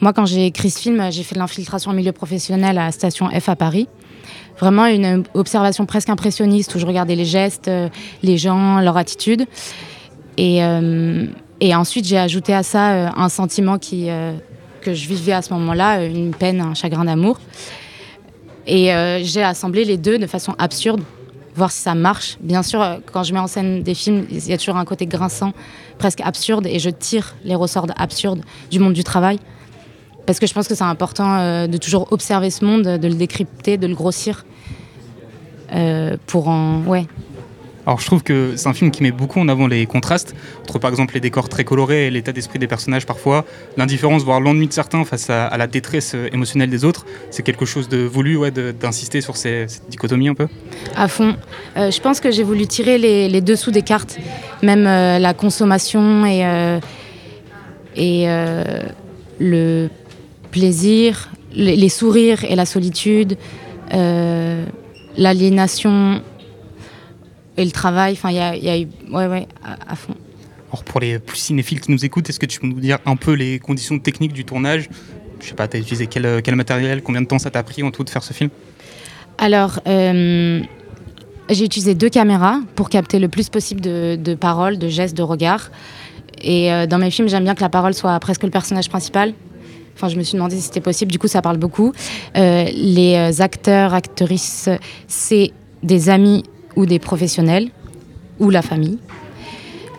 [0.00, 2.92] Moi, quand j'ai écrit ce film, j'ai fait de l'infiltration au milieu professionnel à la
[2.92, 3.88] station F à Paris
[4.60, 7.88] vraiment une observation presque impressionniste où je regardais les gestes, euh,
[8.22, 9.46] les gens, leur attitude.
[10.36, 11.26] Et, euh,
[11.60, 14.08] et ensuite, j'ai ajouté à ça euh, un sentiment qui,
[14.82, 17.40] que je vivais à ce moment-là, une peine, un chagrin d'amour.
[18.66, 18.92] Et
[19.24, 21.02] j'ai assemblé les deux de façon absurde,
[21.56, 22.36] voir si ça marche.
[22.40, 25.06] Bien sûr, quand je mets en scène des films, il y a toujours un côté
[25.06, 25.52] grinçant,
[25.98, 29.40] presque absurde, et je tire les ressorts absurdes du monde du travail.
[30.30, 33.78] Parce que je pense que c'est important de toujours observer ce monde, de le décrypter,
[33.78, 34.44] de le grossir
[35.74, 36.84] euh, pour en.
[36.84, 37.06] Ouais.
[37.84, 40.78] Alors je trouve que c'est un film qui met beaucoup en avant les contrastes entre
[40.78, 43.44] par exemple les décors très colorés et l'état d'esprit des personnages parfois,
[43.76, 47.06] l'indifférence voire l'ennui de certains face à, la détresse euh, émotionnelle des autres.
[47.32, 50.46] C'est quelque chose de voulu ouais, d'insister sur cette dichotomie un peu
[50.94, 51.34] À fond.
[51.76, 54.16] Euh, je pense que j'ai voulu tirer les, dessous des cartes,
[54.62, 56.78] même la consommation et,
[57.96, 58.26] et
[59.40, 59.88] le
[60.50, 63.36] plaisir, les, sourires et la solitude
[65.16, 66.22] l'aliénation
[67.56, 68.12] et le travail.
[68.12, 68.88] Enfin, il y a, eu.
[69.10, 70.14] Ouais, ouais, à, fond.
[70.70, 73.16] Alors, pour les plus cinéphiles qui nous écoutent, est-ce que tu peux nous dire un
[73.16, 74.88] peu les conditions techniques du tournage?
[75.40, 77.82] Je sais pas, tu as utilisé quel, quel, matériel Combien de temps ça t'a pris
[77.82, 78.50] en tout de faire ce film?
[79.38, 79.80] Alors.
[79.86, 80.62] Euh,
[81.52, 85.72] j'ai utilisé deux caméras pour capter le plus possible de, paroles, de gestes, de regards.
[86.42, 89.34] Et euh, dans mes films, j'aime bien que la parole soit presque le personnage principal.
[89.96, 91.12] Enfin, je me suis demandé si c'était possible.
[91.12, 91.92] Du coup, ça parle beaucoup.
[92.36, 94.68] Euh, les euh, acteurs, actrices,
[95.08, 95.50] c'est
[95.82, 96.42] des amis
[96.76, 97.68] ou des professionnels
[98.38, 98.98] ou la famille.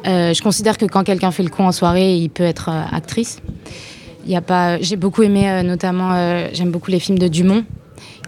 [0.08, 3.41] Euh, je considère que quand quelqu'un fait le con en soirée, il peut être actrice.
[4.25, 4.80] Y a pas.
[4.82, 7.63] J'ai beaucoup aimé, notamment, j'aime beaucoup les films de Dumont,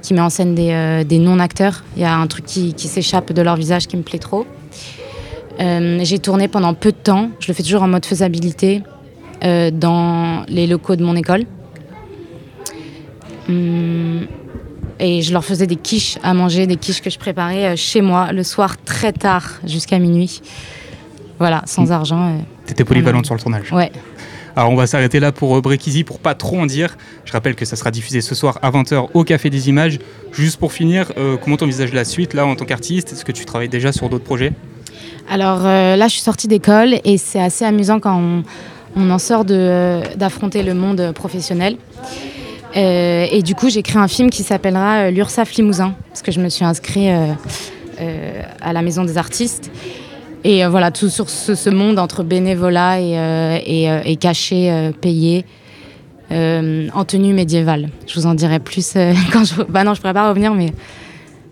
[0.02, 1.84] qui met en scène des, des non-acteurs.
[1.96, 4.46] Il y a un truc qui, qui s'échappe de leur visage qui me plaît trop.
[5.60, 7.30] j'ai tourné pendant peu de temps.
[7.40, 8.82] Je le fais toujours en mode faisabilité
[9.44, 11.44] dans les locaux de mon école.
[13.50, 14.26] Hum,
[15.00, 18.02] et je leur faisais des quiches à manger, des quiches que je préparais euh, chez
[18.02, 20.42] moi le soir très tard, jusqu'à minuit.
[21.40, 21.92] Voilà, sans mmh.
[21.92, 22.30] argent.
[22.30, 23.72] Euh, T'étais polyvalente sur le tournage.
[23.72, 23.92] Ouais.
[24.56, 26.96] Alors on va s'arrêter là pour euh, Break Easy pour pas trop en dire.
[27.26, 30.00] Je rappelle que ça sera diffusé ce soir à 20h au Café des Images.
[30.32, 31.12] Juste pour finir,
[31.44, 33.12] comment tu envisages la suite là en tant qu'artiste?
[33.12, 34.54] Est-ce que tu travailles déjà sur d'autres projets?
[35.30, 38.44] Alors là, je suis sortie d'école et c'est assez amusant quand on,
[38.96, 41.78] on en sort d'affronter le monde professionnel.
[42.76, 46.32] Euh, et du coup, j'ai créé un film qui s'appellera euh, L'URSAF Limousin, parce que
[46.32, 47.10] je me suis inscrite
[48.02, 49.72] euh, à la Maison des Artistes.
[50.44, 55.46] Et voilà, tout sur ce, monde entre bénévolat et, et, caché, payé,
[56.30, 57.88] en tenue médiévale.
[58.08, 58.98] Je vous en dirai plus
[59.32, 59.64] quand je.
[59.64, 60.74] Bah non, je pourrais pas revenir, mais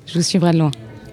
[0.08, 0.72] je vous suivrai de loin.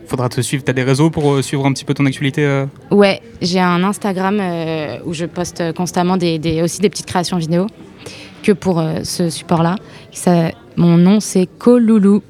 [0.09, 0.64] Faudra te suivre.
[0.64, 2.66] Tu as des réseaux pour euh, suivre un petit peu ton actualité euh?
[2.90, 7.37] Ouais, j'ai un Instagram euh, où je poste constamment des, des- aussi des petites créations
[7.38, 7.66] vidéo
[8.42, 9.77] que pour ce support-là.
[10.77, 12.23] Mon nom, c'est Coloulou.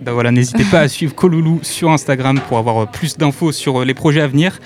[0.00, 3.94] Ben voilà, n'hésitez pas à suivre Coloulou sur Instagram pour avoir plus d'infos sur les
[3.94, 4.58] projets à venir.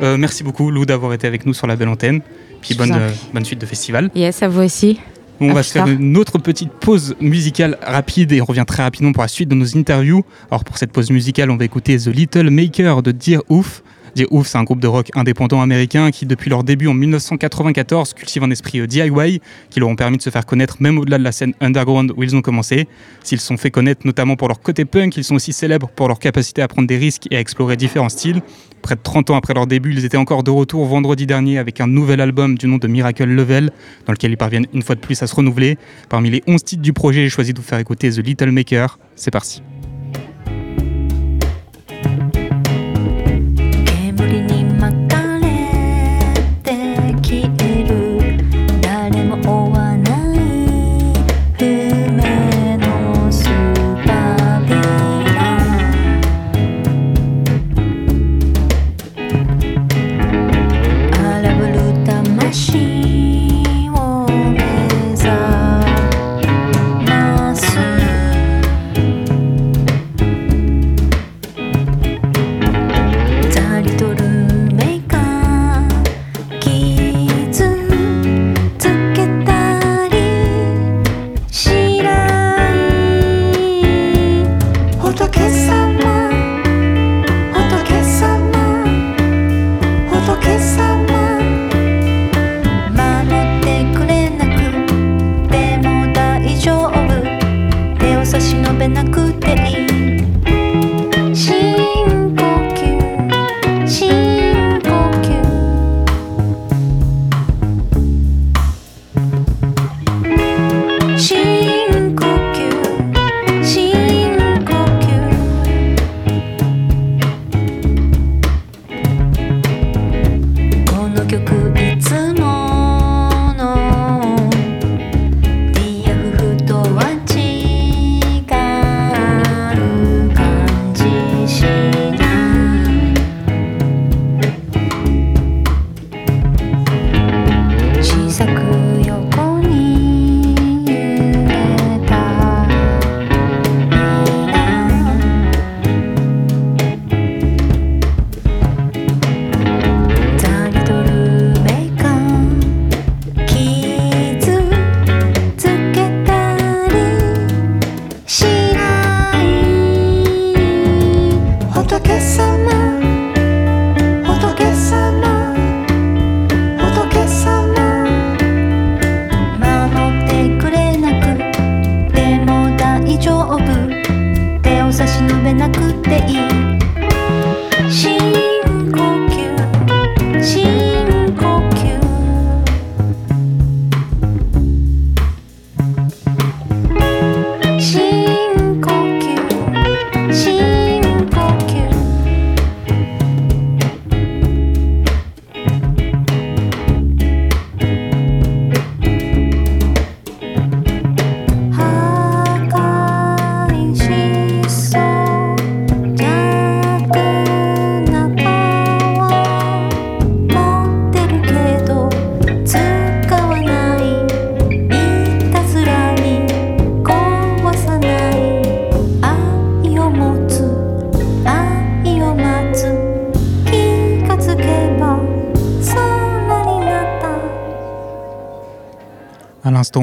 [0.00, 2.20] Euh, merci beaucoup Lou d'avoir été avec nous sur la belle antenne.
[2.62, 4.10] Puis bonne, euh, bonne suite de festival.
[4.14, 4.98] Yes, à vous aussi.
[5.42, 9.12] On va se faire une autre petite pause musicale rapide et on revient très rapidement
[9.12, 10.24] pour la suite de nos interviews.
[10.50, 13.82] Alors pour cette pause musicale, on va écouter The Little Maker de Dear Ouf.
[14.14, 18.12] Dear Ouf, c'est un groupe de rock indépendant américain qui, depuis leur début en 1994,
[18.12, 21.16] cultive un esprit euh, DIY qui leur ont permis de se faire connaître même au-delà
[21.16, 22.88] de la scène underground où ils ont commencé.
[23.24, 26.18] S'ils sont fait connaître notamment pour leur côté punk, ils sont aussi célèbres pour leur
[26.18, 28.42] capacité à prendre des risques et à explorer différents styles.
[28.82, 31.80] Près de 30 ans après leur début, ils étaient encore de retour vendredi dernier avec
[31.80, 33.70] un nouvel album du nom de Miracle Level,
[34.04, 35.78] dans lequel ils parviennent une fois de plus à se renouveler.
[36.10, 38.98] Parmi les 11 titres du projet, j'ai choisi de vous faire écouter The Little Maker.
[39.16, 39.62] C'est parti.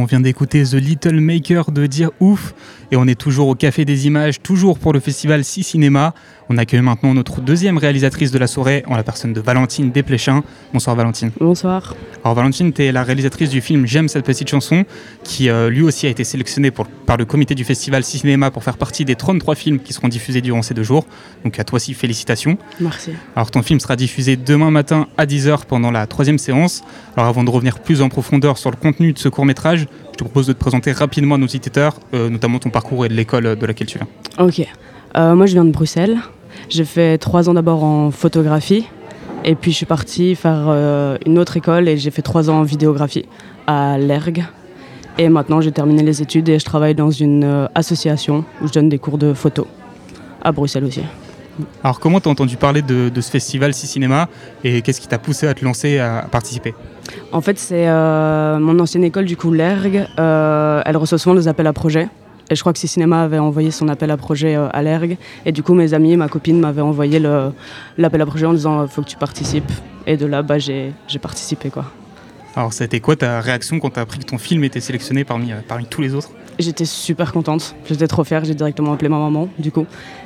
[0.10, 2.54] Vient d'écouter The Little Maker de Dire Ouf
[2.92, 6.16] et on est toujours au Café des Images, toujours pour le festival 6 Cinéma.
[6.50, 10.44] On accueille maintenant notre deuxième réalisatrice de la soirée en la personne de Valentine Desplechin.
[10.74, 11.32] Bonsoir Valentine.
[11.40, 11.94] Bonsoir.
[12.24, 14.84] Alors Valentine, tu es la réalisatrice du film J'aime cette petite chanson
[15.24, 18.52] qui euh, lui aussi a été sélectionné pour- par le comité du festival 6 Cinéma
[18.52, 21.06] pour faire partie des 33 films qui seront diffusés durant ces deux jours.
[21.46, 22.58] Donc à toi aussi félicitations.
[22.82, 23.12] Merci.
[23.36, 26.84] Alors ton film sera diffusé demain matin à 10h pendant la troisième séance.
[27.16, 30.18] Alors avant de revenir plus en profondeur sur le contenu de ce court métrage, je
[30.18, 33.14] te propose de te présenter rapidement à nos auditeurs, euh, notamment ton parcours et de
[33.14, 34.08] l'école de laquelle tu viens.
[34.46, 34.68] Ok.
[35.16, 36.18] Euh, moi, je viens de Bruxelles.
[36.68, 38.86] J'ai fait trois ans d'abord en photographie.
[39.46, 42.60] Et puis, je suis partie faire euh, une autre école et j'ai fait trois ans
[42.60, 43.26] en vidéographie
[43.68, 44.44] à l'ERG.
[45.18, 48.74] Et maintenant, j'ai terminé les études et je travaille dans une euh, association où je
[48.74, 49.68] donne des cours de photo.
[50.42, 51.02] À Bruxelles aussi.
[51.84, 54.30] Alors comment t'as entendu parler de, de ce festival Si Cinéma
[54.64, 56.74] et qu'est-ce qui t'a poussé à te lancer à, participer?
[57.34, 60.08] En fait, c'est euh, mon ancienne école, du coup, l'ERG.
[60.18, 62.08] elle reçoit souvent des appels à projets.
[62.50, 65.18] Et je crois que Si Cinéma avait envoyé son appel à projet euh, à l'ERG.
[65.46, 67.20] Et du coup, mes amis, ma copine m'avaient envoyé
[67.98, 69.72] l'appel à projet en disant faut que tu participes.
[70.08, 71.70] Et de là, bah, j'ai participé.
[71.70, 71.86] quoi.
[72.56, 75.24] Alors ça a été quoi ta réaction quand t'as appris que ton film était sélectionné
[75.24, 76.32] parmi, euh, parmi tous les autres?
[76.58, 77.76] J'étais super contente.
[77.88, 78.44] J'étais trop fière.
[78.44, 79.86] J'ai directement appelé ma maman, du coup.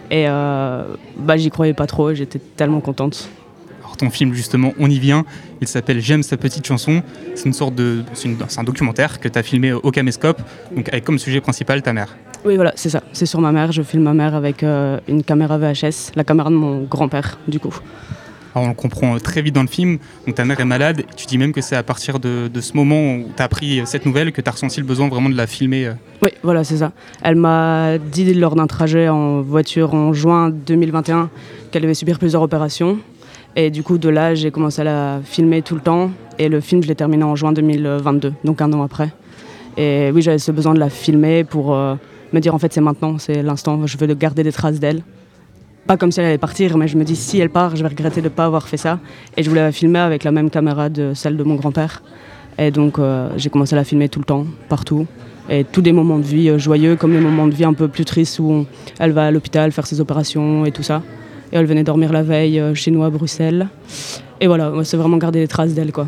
[0.09, 0.83] Et euh,
[1.17, 2.13] bah, j'y croyais pas trop.
[2.13, 3.29] J'étais tellement contente.
[3.97, 5.25] Ton film justement, on y vient,
[5.61, 7.03] il s'appelle J'aime sa petite chanson.
[7.35, 10.41] C'est une sorte de, c'est un documentaire que tu as filmé au caméscope,
[10.75, 12.15] donc avec comme sujet principal ta mère.
[12.45, 13.01] Oui, voilà, c'est ça.
[13.13, 13.71] C'est sur ma mère.
[13.71, 17.59] Je filme ma mère avec euh, une caméra VHS, la caméra de mon grand-père, du
[17.59, 17.73] coup.
[18.55, 20.99] Alors on le comprend euh, très vite dans le film, donc ta mère est malade,
[20.99, 23.45] et tu dis même que c'est à partir de, de ce moment où tu as
[23.45, 25.93] appris euh, cette nouvelle que tu as ressenti le besoin vraiment de la filmer.
[26.21, 26.91] Oui, voilà, c'est ça.
[27.23, 31.29] Elle m'a dit lors d'un trajet en voiture en juin 2021
[31.71, 32.99] qu'elle devait subir plusieurs opérations.
[33.55, 36.11] Et du coup, de là, j'ai commencé à la filmer tout le temps.
[36.39, 39.09] Et le film, je l'ai terminé en juin 2022, donc un an après.
[39.77, 41.95] Et oui, j'avais ce besoin de la filmer pour euh,
[42.31, 45.03] me dire en fait, c'est maintenant, c'est l'instant, je veux garder des traces d'elle.
[45.85, 47.89] Pas comme si elle allait partir, mais je me dis si elle part, je vais
[47.89, 48.99] regretter de ne pas avoir fait ça.
[49.37, 52.01] Et je voulais la filmer avec la même caméra de celle de mon grand-père.
[52.57, 55.05] Et donc, euh, j'ai commencé à la filmer tout le temps, partout.
[55.49, 57.87] Et tous des moments de vie euh, joyeux, comme les moments de vie un peu
[57.87, 58.65] plus tristes où
[58.97, 61.03] elle va à l'hôpital faire ses opérations et tout ça.
[61.53, 63.67] Et elle venait dormir la veille euh, chez nous à Bruxelles.
[64.41, 66.07] Et voilà, c'est vraiment garder les traces d'elle, quoi.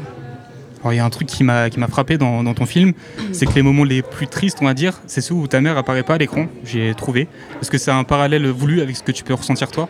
[0.92, 2.94] Il y a un truc qui m'a qui m'a frappé dans, dans ton film,
[3.32, 5.78] c'est que les moments les plus tristes, on va dire, c'est ceux où ta mère
[5.80, 7.28] apparaît pas à l'écran, j'ai trouvé.
[7.60, 9.90] Est-ce que c'est un parallèle voulu avec ce que tu peux ressentir toi?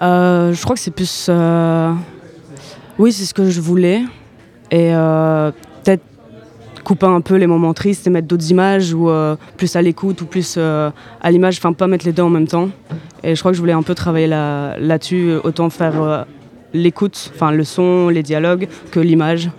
[0.00, 1.26] Euh, je crois que c'est plus.
[1.28, 1.92] euh,
[2.98, 4.00] Oui, c'est ce que je voulais.
[4.70, 5.50] Et euh,
[5.82, 6.02] peut-être
[6.82, 9.10] couper un peu les moments tristes et mettre d'autres images ou
[9.58, 12.70] plus à l'écoute ou plus à l'image, enfin pas mettre les deux en même temps.
[13.24, 16.22] Et je crois que je voulais un peu travailler là- là-dessus, autant faire euh,
[16.74, 19.50] l'écoute, enfin le son, les dialogues, que l'image.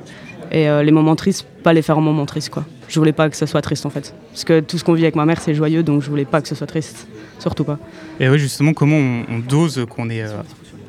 [0.52, 2.64] Et euh, les moments tristes, pas les faire en moments tristes quoi.
[2.88, 4.14] Je voulais pas que ce soit triste en fait.
[4.32, 6.42] Parce que tout ce qu'on vit avec ma mère c'est joyeux donc je voulais pas
[6.42, 7.08] que ce soit triste.
[7.40, 7.80] Surtout pas.
[8.20, 10.42] Et ouais, justement, comment on, dose qu'on est euh,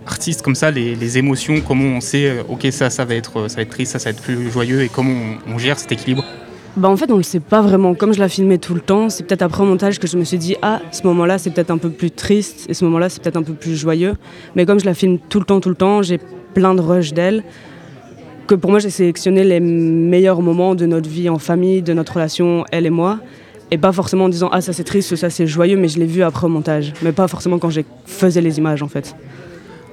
[0.07, 3.65] artiste comme ça, les, émotions, comment on sait, ok, ça, ça va être, ça va
[3.65, 5.17] triste, ça, va être plus joyeux, et comment
[5.49, 6.25] on gère cet équilibre?
[6.77, 7.95] Bah en fait on le sait pas vraiment.
[7.95, 10.25] Comme je la filmais tout le temps, c'est peut-être après au montage que je me
[10.25, 13.23] suis dit ah ce moment-là c'est peut-être un peu plus triste et ce moment-là c'est
[13.23, 14.17] peut-être un peu plus joyeux.
[14.55, 16.21] Mais comme je la filme tout le temps tout le temps, j'ai
[16.53, 17.45] plein de rushs d'elle.
[18.47, 22.15] Que pour moi j'ai sélectionné les meilleurs moments de notre vie en famille, de notre
[22.15, 23.21] relation elle et moi.
[23.71, 26.07] Et pas forcément en disant ah ça c'est triste, ça c'est joyeux, mais je l'ai
[26.07, 26.93] vu après au montage.
[27.01, 29.17] Mais pas forcément quand j'ai faisais les images en fait.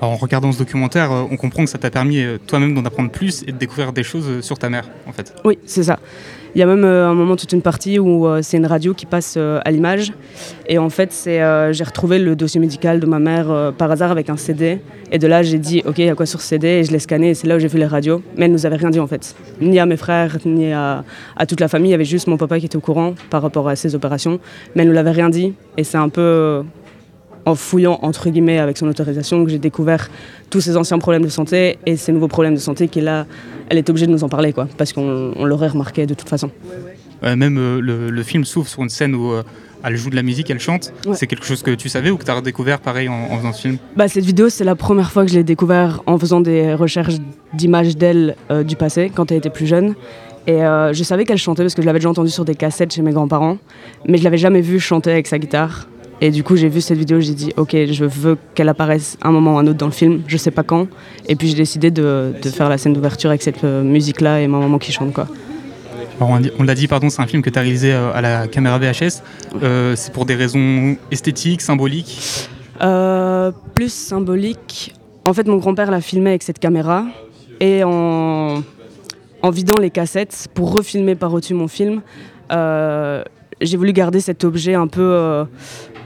[0.01, 2.83] Alors en regardant ce documentaire, euh, on comprend que ça t'a permis euh, toi-même d'en
[2.83, 5.33] apprendre plus et de découvrir des choses euh, sur ta mère, en fait.
[5.45, 5.97] Oui, c'est ça.
[6.55, 8.93] Il y a même euh, un moment, toute une partie où euh, c'est une radio
[8.93, 10.13] qui passe euh, à l'image.
[10.69, 14.37] Et en fait, j'ai retrouvé le dossier médical de ma mère par hasard avec un
[14.37, 14.79] CD.
[15.11, 16.99] Et de là, j'ai dit, OK, il y a quoi sur CD Et je l'ai
[16.99, 17.31] scanné.
[17.31, 18.21] Et c'est là où j'ai vu les radios.
[18.37, 19.35] Mais elle nous avait rien dit, en fait.
[19.61, 21.03] Ni à mes frères, ni à,
[21.47, 21.89] toute la famille.
[21.89, 24.39] Il y avait juste mon papa qui était au courant par rapport à ses opérations.
[24.75, 25.53] Mais elle nous l'avait rien dit.
[25.77, 26.63] Et c'est un peu
[27.45, 30.09] en fouillant, entre guillemets, avec son autorisation, que j'ai découvert
[30.49, 33.25] tous ses anciens problèmes de santé et ses nouveaux problèmes de santé qu'elle a
[33.69, 36.29] elle était obligée de nous en parler, quoi, parce qu'on on l'aurait remarqué de toute
[36.29, 36.51] façon.
[37.21, 39.43] Même euh, le, le film s'ouvre sur une scène où euh,
[39.83, 40.93] elle joue de la musique, elle chante.
[41.07, 41.15] Ouais.
[41.15, 43.53] C'est quelque chose que tu savais ou que tu as redécouvert pareil en, en faisant
[43.53, 43.77] ce film?
[43.95, 47.15] Bah, cette vidéo, c'est la première fois que je l'ai découvert en faisant des recherches
[47.53, 49.95] d'images d'elle euh, du passé, quand elle était plus jeune.
[50.45, 53.01] Et je savais qu'elle chantait parce que je l'avais déjà entendue sur des cassettes chez
[53.01, 53.59] mes grands-parents,
[54.05, 55.87] mais je l'avais jamais vue chanter avec sa guitare.
[56.25, 59.31] Et du coup, j'ai vu cette vidéo, j'ai dit, ok, je veux qu'elle apparaisse un
[59.31, 60.87] moment ou un autre dans le film, je sais pas quand.
[61.27, 64.47] Et puis j'ai décidé de, de faire la scène d'ouverture avec cette euh, musique-là et
[64.47, 65.27] ma maman qui chante, quoi.
[66.21, 68.47] Alors, on, l'a dit, pardon, c'est un film que tu as réalisé euh, à la
[68.47, 69.21] caméra VHS.
[69.61, 72.47] Euh, c'est pour des raisons esthétiques, symboliques?
[72.81, 74.93] Euh, plus symbolique.
[75.25, 77.05] En fait, mon grand-père l'a filmé avec cette caméra
[77.59, 78.63] et en,
[79.41, 82.01] en vidant les cassettes pour refilmer par-dessus mon film,
[82.53, 83.25] euh,
[83.59, 85.45] j'ai voulu garder cet objet un peu,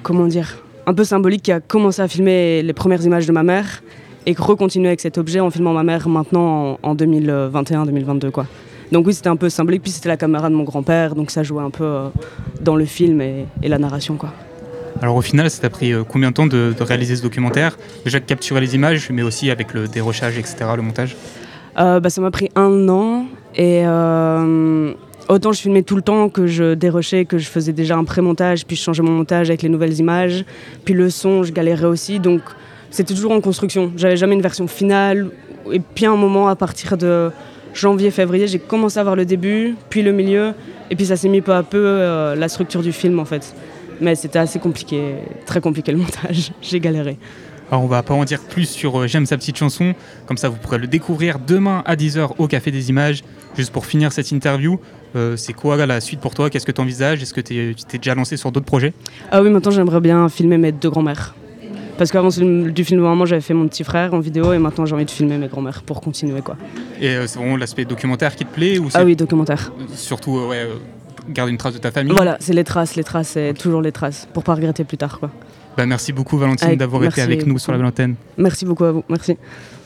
[0.04, 3.44] comment dire, un peu symbolique qui a commencé à filmer les premières images de ma
[3.44, 3.84] mère
[4.26, 8.46] et recontinuer avec cet objet en filmant ma mère maintenant en, en 2021-2022 quoi.
[8.92, 9.84] Donc oui, c'était un peu symbolique.
[9.84, 12.08] Puis c'était la caméra de mon grand-père, donc ça jouait un peu euh,
[12.62, 14.32] dans le film et, et la narration quoi.
[15.02, 17.78] Alors au final, ça t'a pris euh, combien de temps de, de réaliser ce documentaire?
[18.04, 21.16] Déjà de capturer les images, mais aussi avec le dérochage, etc., le montage?
[21.78, 23.26] Euh, bah, ça m'a pris un an
[23.56, 23.84] et
[25.30, 28.66] autant je filmais tout le temps que je dérochais, que je faisais déjà un pré-montage,
[28.66, 30.46] puis je changeais mon montage avec les nouvelles images,
[30.86, 32.42] puis le son, je galérais aussi, donc
[32.90, 33.92] c'était toujours en construction.
[33.96, 35.30] J'avais jamais une version finale.
[35.72, 37.32] Et puis à un moment, à partir de
[37.74, 40.54] janvier-février, j'ai commencé à voir le début, puis le milieu,
[40.90, 43.54] et puis ça s'est mis peu à peu euh, la structure du film en fait.
[44.00, 45.16] Mais c'était assez compliqué,
[45.46, 46.52] très compliqué le montage.
[46.62, 47.18] J'ai galéré.
[47.70, 49.94] Alors on va pas en dire plus sur euh, J'aime sa petite chanson,
[50.26, 53.24] comme ça vous pourrez le découvrir demain à 10h au Café des Images.
[53.58, 54.80] Juste pour finir cette interview,
[55.16, 56.50] euh, c'est quoi la suite pour toi?
[56.50, 58.94] Qu'est-ce que tu envisages Est-ce que tu t'es déjà lancé sur d'autres projets?
[59.32, 61.36] Ah oui, maintenant j'aimerais bien filmer mes deux grands-mères.
[61.98, 64.94] Parce qu'avant du film maman, j'avais fait mon petit frère en vidéo et maintenant j'ai
[64.94, 66.56] envie de filmer mes grands-mères pour continuer quoi.
[67.02, 69.72] Et euh, c'est vraiment l'aspect documentaire qui te plaît ou c'est Ah oui, documentaire.
[69.96, 70.76] surtout euh, ouais, euh,
[71.30, 72.14] garder une trace de ta famille?
[72.16, 75.18] Voilà, c'est les traces, les traces, c'est toujours les traces pour pas regretter plus tard
[75.20, 75.32] quoi.
[75.76, 78.16] Bah, Merci beaucoup Valentine Avec- d'avoir été avec nous sur la belle antenne.
[78.38, 79.36] Merci beaucoup à vous, merci.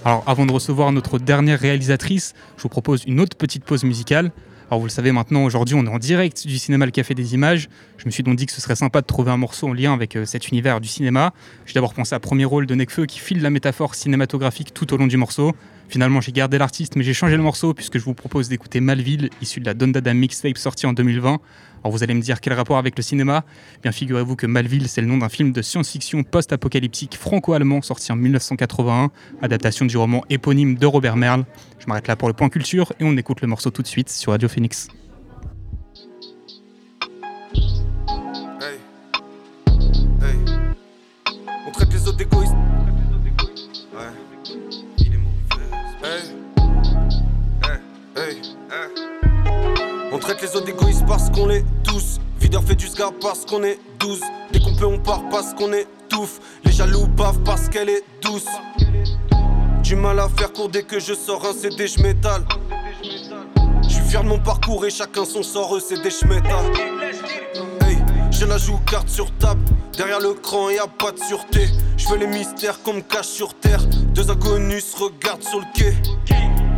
[0.04, 4.32] Alors, avant de recevoir notre dernière réalisatrice, je vous propose une autre petite pause musicale.
[4.72, 7.34] Alors, vous le savez maintenant, aujourd'hui, on est en direct du cinéma Le Café des
[7.34, 7.68] Images.
[7.98, 9.94] Je me suis donc dit que ce serait sympa de trouver un morceau en lien
[9.94, 11.34] avec euh, cet univers du cinéma.
[11.66, 14.98] J'ai d'abord pensé à Premier Rôle de Nekfeu qui file la métaphore cinématographique tout au
[14.98, 15.54] long du morceau.
[15.90, 19.30] Finalement, j'ai gardé l'artiste, mais j'ai changé le morceau puisque je vous propose d'écouter Malville,
[19.42, 21.42] issu de la Don Dada mixtape sortie en 2020.
[21.84, 23.44] Alors, vous allez me dire quel rapport avec le cinéma?
[23.82, 28.16] Bien, figurez-vous que Malville, c'est le nom d'un film de science-fiction post-apocalyptique franco-allemand sorti en
[28.16, 29.12] 1981
[29.42, 31.46] adaptation du roman éponyme de Robert Merle.
[31.80, 34.10] Je m'arrête là pour le point culture et on écoute le morceau tout de suite
[34.10, 34.90] sur Radio Phoenix.
[50.42, 52.20] Les autres d'égoïstes parce qu'on les tous.
[52.40, 54.22] Videur fait du scar parce qu'on est 12.
[54.52, 56.40] Dès qu'on peut, on part parce qu'on étouffe.
[56.64, 58.48] Les jaloux bavent parce qu'elle est douce.
[59.84, 62.44] Du mal à faire court dès que je sors un CD, je m'étale.
[63.84, 66.64] Je suis fier de mon parcours et chacun son sort, eux c'est des schmettas.
[67.82, 67.98] Hey,
[68.32, 69.62] je la joue carte sur table.
[69.98, 71.68] Derrière le cran, y a pas de sûreté.
[71.98, 73.84] Je veux les mystères qu'on me cache sur terre.
[74.14, 75.94] Deux inconnus se regardent sur le quai.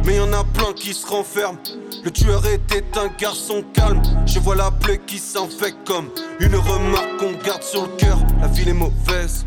[0.06, 1.60] Mais y en a plein qui se renferment.
[2.04, 4.02] Le tueur était un garçon calme.
[4.26, 8.18] Je vois la plaie qui s'infecte comme une remarque qu'on garde sur le cœur.
[8.42, 9.46] La ville est mauvaise.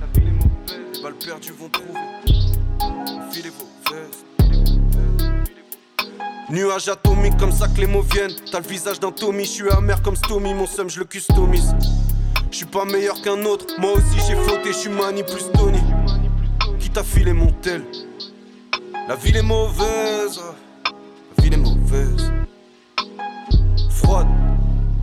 [0.95, 1.71] Les balles perdues vont.
[2.27, 3.53] La ville est
[3.91, 4.25] mauvaise.
[6.49, 8.33] Nuage atomique comme ça que les mots viennent.
[8.51, 11.75] T'as le visage d'un Tommy, je suis amer comme Stomy, mon seum je le customise.
[12.51, 15.83] Je suis pas meilleur qu'un autre, moi aussi j'ai flotté, je suis Mani plus Tony.
[16.79, 17.83] Qui t'a filé mon tel?
[19.09, 20.41] La ville est mauvaise,
[21.37, 22.33] la ville est mauvaise.
[23.89, 24.27] Froide,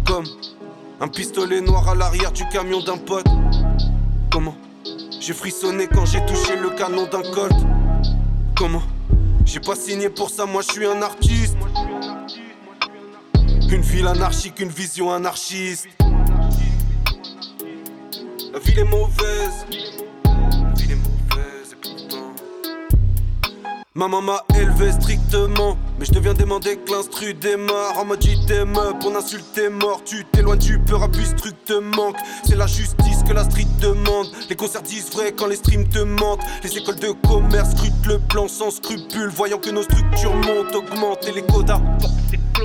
[0.06, 0.26] comme
[1.00, 3.26] un pistolet noir à l'arrière du camion d'un pote.
[4.30, 4.58] Comment
[5.22, 7.56] J'ai frissonné quand j'ai touché le canon d'un colt.
[8.58, 8.84] Comment
[9.46, 11.56] J'ai pas signé pour ça, moi je suis un artiste.
[13.70, 15.88] Une ville anarchique, une vision anarchiste.
[18.52, 19.66] La ville est mauvaise.
[23.96, 25.78] Maman m'a élevé strictement.
[26.00, 26.46] Mais je deviens dès
[26.78, 28.00] que l'instru démarre.
[28.00, 30.02] En mode j't'aime up, on insulte tes morts.
[30.04, 32.18] Tu t'éloignes du peur, ce truc te manque.
[32.44, 34.28] C'est la justice que la street demande.
[34.50, 36.42] Les concerts disent vrai quand les streams te mentent.
[36.64, 39.30] Les écoles de commerce scrutent le plan sans scrupule.
[39.30, 41.82] Voyant que nos structures montent, augmentent les quotas.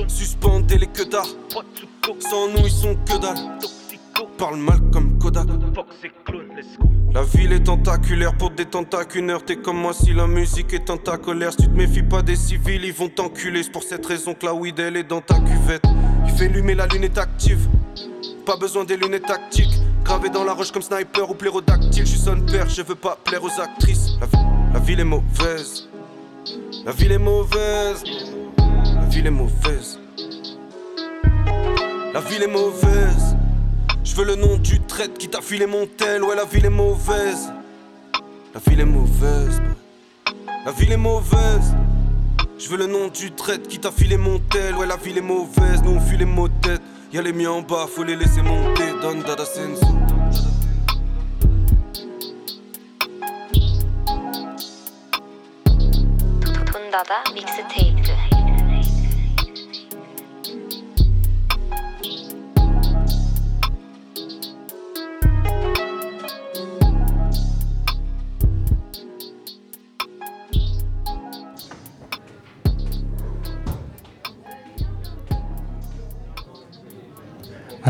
[0.07, 1.27] Suspendez les queues d'art.
[2.19, 3.59] Sans nous, ils sont que dalle.
[4.39, 5.47] Parle mal comme Kodak.
[7.11, 9.43] La ville est tentaculaire pour des tentacuneurs.
[9.43, 11.51] T'es comme moi si la musique est tentaculaire.
[11.51, 13.63] Si tu te méfies pas des civils, ils vont t'enculer.
[13.63, 15.83] C'est pour cette raison que la weed elle est dans ta cuvette.
[16.25, 17.67] Il fait allumer la lune est active.
[18.45, 19.73] Pas besoin des lunettes tactiques.
[20.03, 22.05] Gravé dans la roche comme sniper ou plérodactyle.
[22.05, 24.11] Je suis son père, je veux pas plaire aux actrices.
[24.73, 25.89] La ville est mauvaise.
[26.85, 28.03] La ville est mauvaise.
[28.57, 29.99] La ville est mauvaise.
[32.13, 33.38] La ville est mauvaise.
[34.09, 36.23] Je veux le nom du traite qui t'a filé mon tel.
[36.23, 37.53] Ouais, la ville est mauvaise.
[38.55, 39.61] La ville est mauvaise.
[40.65, 41.75] La ville est mauvaise.
[42.57, 44.73] Je veux le nom du traite qui t'a filé mon tel.
[44.73, 45.83] Ouais, la ville est mauvaise.
[45.83, 46.81] Nous on file les mots tête.
[47.13, 48.93] Y'a les miens en bas, faut les laisser monter.
[48.99, 49.85] Don Dada Sensu.
[56.89, 57.03] 분다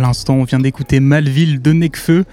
[0.09, 2.25] l'instant, on vient d'écouter Malville de Necfeu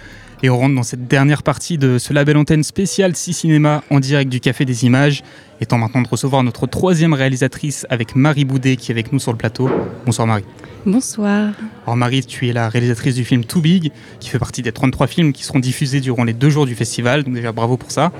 [0.42, 4.00] et on rentre dans cette dernière partie de ce label antenne spécial 6 Cinéma en
[4.00, 5.22] direct du Café des Images.
[5.60, 9.30] Étant maintenant de recevoir notre troisième réalisatrice avec Marie Boudet qui est avec nous sur
[9.30, 9.68] le plateau.
[10.06, 10.44] Bonsoir Marie.
[10.86, 11.52] Bonsoir.
[11.84, 15.06] Alors Marie, tu es la réalisatrice du film Too Big, qui fait partie des 33
[15.06, 18.10] films qui seront diffusés durant les deux jours du festival, donc déjà bravo pour ça.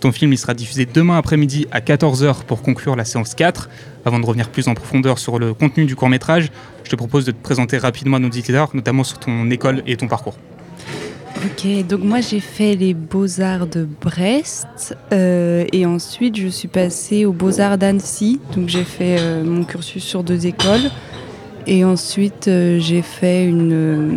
[0.00, 3.68] Ton film il sera diffusé demain après-midi à 14h pour conclure la séance 4.
[4.04, 6.50] Avant de revenir plus en profondeur sur le contenu du court-métrage,
[6.84, 9.96] je te propose de te présenter rapidement à nos auditeurs, notamment sur ton école et
[9.96, 10.36] ton parcours.
[11.44, 17.24] Ok, donc moi j'ai fait les beaux-arts de Brest euh, et ensuite je suis passée
[17.24, 18.40] aux beaux-arts d'Annecy.
[18.54, 20.90] Donc j'ai fait euh, mon cursus sur deux écoles
[21.66, 24.16] et ensuite euh, j'ai fait une, euh,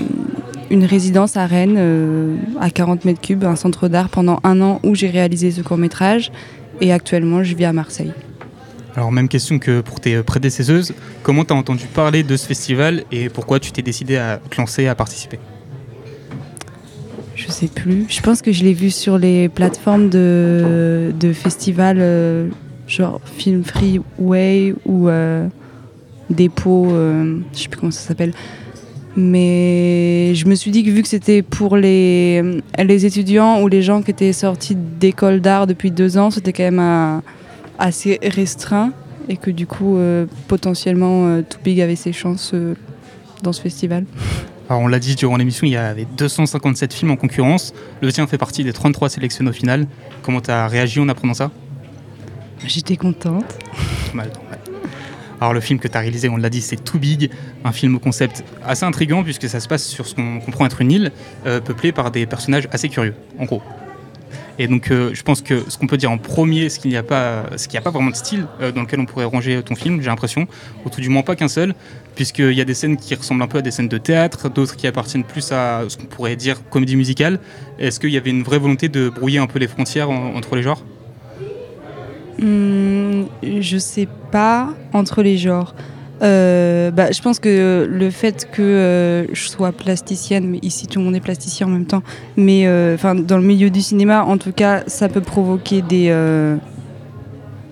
[0.70, 4.80] une résidence à Rennes euh, à 40 mètres cubes, un centre d'art pendant un an
[4.84, 6.32] où j'ai réalisé ce court-métrage
[6.82, 8.14] et actuellement je vis à Marseille.
[8.96, 10.94] Alors même question que pour tes prédécesseuses,
[11.24, 14.60] comment tu as entendu parler de ce festival et pourquoi tu t'es décidé à te
[14.60, 15.40] lancer à participer?
[17.36, 18.06] Je sais plus.
[18.10, 22.50] Je pense que je l'ai vu sur les plateformes de, de festivals euh,
[22.88, 25.48] genre Film Freeway ou euh,
[26.30, 28.34] Dépôt, euh, je sais plus comment ça s'appelle.
[29.18, 33.82] Mais je me suis dit que vu que c'était pour les, les étudiants ou les
[33.82, 37.24] gens qui étaient sortis d'école d'art depuis deux ans, c'était quand même un-
[37.80, 38.92] assez restreint
[39.28, 42.76] et que du coup, euh, potentiellement, euh, Too Big avait ses chances euh,
[43.44, 44.06] dans ce festival.
[44.70, 47.74] Alors on l'a dit durant l'émission, il y avait 257 films en concurrence.
[48.02, 49.88] Le tien fait partie des 33 sélectionnés au final.
[50.22, 51.50] Comment tu as réagi en apprenant ça?
[52.66, 53.46] J'étais contente.
[54.08, 54.60] Normal, normal.
[55.42, 57.32] Alors le film que tu as réalisé, on l'a dit, c'est Too Big,
[57.64, 60.82] un film au concept assez intrigant puisque ça se passe sur ce qu'on comprend être
[60.82, 61.12] une île
[61.46, 63.62] euh, peuplée par des personnages assez curieux, en gros.
[64.62, 66.98] Et donc euh, je pense que ce qu'on peut dire en premier, ce qu'il n'y
[66.98, 70.02] a pas, a pas vraiment de style euh, dans lequel on pourrait ranger ton film,
[70.02, 70.46] j'ai l'impression,
[70.86, 71.74] ou tout du moins pas qu'un seul,
[72.16, 74.76] puisqu'il y a des scènes qui ressemblent un peu à des scènes de théâtre, d'autres
[74.76, 77.40] qui appartiennent plus à ce qu'on pourrait dire comédie musicale.
[77.80, 80.58] Est-ce qu'il y avait une vraie volonté de brouiller un peu les frontières en- entre
[80.58, 80.84] les genres?
[82.42, 85.74] Hmm, je sais pas entre les genres.
[86.22, 91.00] Euh, bah, je pense que le fait que euh, je sois plasticienne, mais ici tout
[91.00, 92.04] le monde est plasticien en même temps,
[92.36, 96.12] mais euh, dans le milieu du cinéma, en tout cas, ça peut provoquer des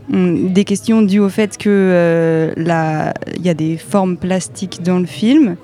[0.10, 5.06] hmm, des questions dues au fait que il y a des formes plastiques dans le
[5.06, 5.56] film.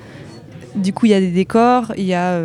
[0.76, 2.40] Du coup, il y a des décors, il y a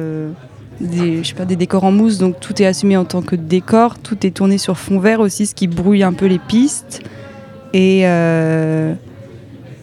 [0.81, 3.37] des, je sais pas, des décors en mousse, donc tout est assumé en tant que
[3.37, 3.99] décor.
[3.99, 7.03] Tout est tourné sur fond vert aussi, ce qui brouille un peu les pistes.
[7.73, 8.95] Et, euh,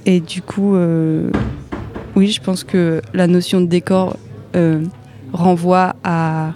[0.06, 1.30] et du coup, euh,
[2.16, 4.18] oui, je pense que la notion de décor
[4.56, 4.84] euh,
[5.34, 6.54] renvoie à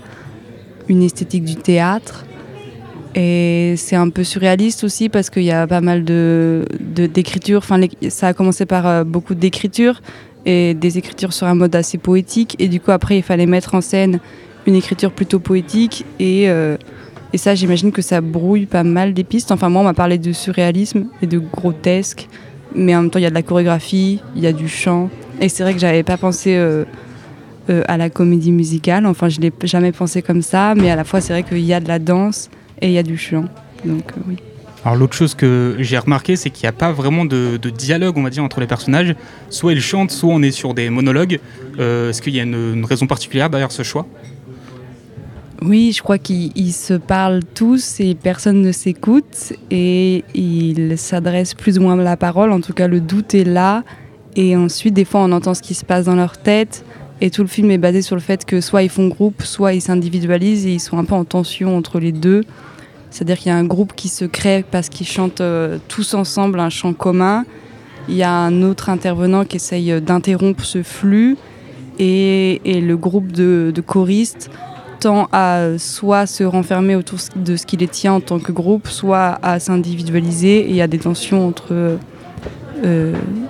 [0.88, 2.26] une esthétique du théâtre.
[3.16, 7.58] Et c'est un peu surréaliste aussi parce qu'il y a pas mal de d'écriture.
[7.58, 10.00] Enfin, ça a commencé par beaucoup d'écriture
[10.50, 12.56] des écritures sur un mode assez poétique.
[12.60, 14.20] Et du coup, après, il fallait mettre en scène
[14.66, 16.06] une écriture plutôt poétique.
[16.20, 16.78] Et, euh,
[17.34, 19.52] et ça, j'imagine que ça brouille pas mal des pistes.
[19.52, 22.28] Enfin, moi, on m'a parlé de surréalisme et de grotesque.
[22.76, 25.10] Mais en même temps, il y a de la chorégraphie, il y a du chant.
[25.42, 26.84] Et c'est vrai que j'avais pas pensé euh,
[27.70, 29.06] euh, à la comédie musicale.
[29.06, 30.76] Enfin, je l'ai jamais pensé comme ça.
[30.76, 32.50] Mais à la fois, c'est vrai qu'il y a de la danse
[32.82, 33.46] et il y a du chant.
[33.86, 34.38] Donc, oui.
[34.86, 38.24] Alors l'autre chose que j'ai remarqué, c'est qu'il n'y a pas vraiment de, dialogue, on
[38.24, 39.14] va dire, entre les personnages.
[39.50, 41.40] Soit ils chantent, soit on est sur des monologues.
[41.80, 44.06] Euh, Est-ce qu'il y a une, raison particulière derrière ce choix?
[45.62, 51.54] Oui, je crois qu'ils ils se parlent tous et personne ne s'écoute et ils s'adressent
[51.54, 52.54] plus ou moins la parole.
[52.54, 53.84] En tout cas, le doute est là.
[54.38, 56.86] Et ensuite, des fois, on entend ce qui se passe dans leur tête.
[57.20, 59.74] Et tout le film est basé sur le fait que soit ils font groupe, soit
[59.74, 62.46] ils s'individualisent et ils sont un peu en tension entre les deux.
[63.12, 66.60] C'est-à-dire qu'il y a un groupe qui se crée parce qu'ils chantent euh, tous ensemble
[66.60, 67.46] un chant commun.
[68.08, 71.38] Il y a un autre intervenant qui essaye euh, d'interrompre ce flux.
[71.98, 74.50] Et, et le groupe de, de choristes
[75.00, 78.52] tend à euh, soit se renfermer autour de ce qui les tient en tant que
[78.52, 80.60] groupe, soit à s'individualiser.
[80.60, 81.98] Et il y a des tensions entre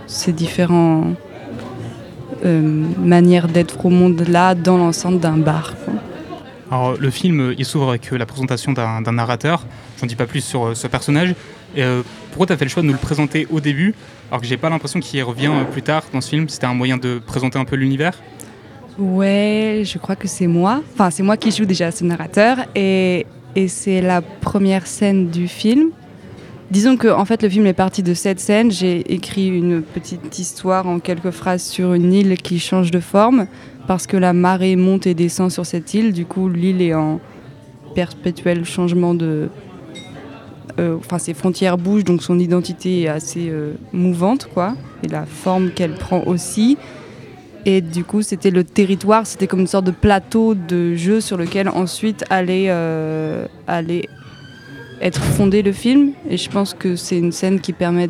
[0.07, 1.03] ces différents
[2.45, 2.61] euh,
[2.97, 5.73] manières d'être au monde là dans l'enceinte d'un bar.
[6.71, 9.65] Alors le film, il s'ouvre avec euh, la présentation d'un narrateur.
[9.99, 11.33] J'en dis pas plus sur euh, ce personnage.
[11.77, 13.95] Euh, pourquoi tu as fait le choix de nous le présenter au début,
[14.29, 16.47] alors que j'ai pas l'impression qu'il revient plus tard dans ce film?
[16.47, 18.13] C'était un moyen de présenter un peu l'univers?
[18.99, 20.81] Ouais, je crois que c'est moi.
[20.93, 25.47] Enfin, c'est moi qui joue déjà ce narrateur et, et c'est la première scène du
[25.47, 25.89] film.
[26.69, 28.69] Disons que en fait le film est parti de cette scène.
[28.69, 33.47] J'ai écrit une petite histoire en quelques phrases sur une île qui change de forme
[33.89, 36.13] parce que la marée monte et descend sur cette île.
[36.13, 37.19] Du coup, l'île est en
[37.95, 39.49] perpétuel changement de.
[40.79, 44.75] euh, Enfin, ses frontières bougent, donc son identité est assez euh, mouvante, quoi.
[45.01, 46.77] Et la forme qu'elle prend aussi.
[47.65, 51.37] Et du coup, c'était le territoire, c'était comme une sorte de plateau de jeu sur
[51.37, 54.07] lequel ensuite allait, euh, allait
[55.01, 56.11] être fondé le film.
[56.29, 58.07] Et je pense que c'est une scène qui permet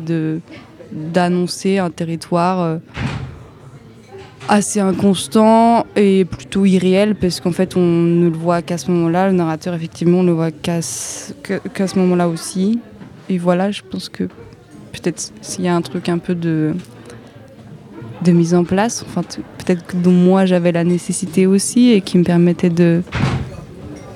[0.92, 2.80] d'annoncer un territoire
[4.50, 9.28] assez inconstant et plutôt irréel parce qu'en fait on ne le voit qu'à ce moment-là.
[9.28, 11.32] Le narrateur effectivement on ne le voit qu'à ce,
[11.96, 12.80] moment-là aussi.
[13.28, 14.24] Et voilà, je pense que
[14.92, 16.74] peut-être s'il y a un truc un peu de
[18.22, 22.18] de mise en place, enfin peut-être que dont moi j'avais la nécessité aussi et qui
[22.18, 23.02] me permettait de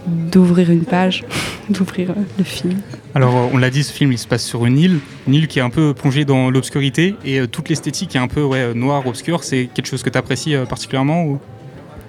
[0.06, 1.24] d'ouvrir une page,
[1.70, 2.74] d'ouvrir euh, le film.
[3.14, 5.48] Alors, euh, on l'a dit, ce film, il se passe sur une île, une île
[5.48, 8.74] qui est un peu plongée dans l'obscurité et euh, toute l'esthétique est un peu ouais,
[8.74, 9.44] noire, obscure.
[9.44, 11.38] C'est quelque chose que tu apprécies particulièrement ou...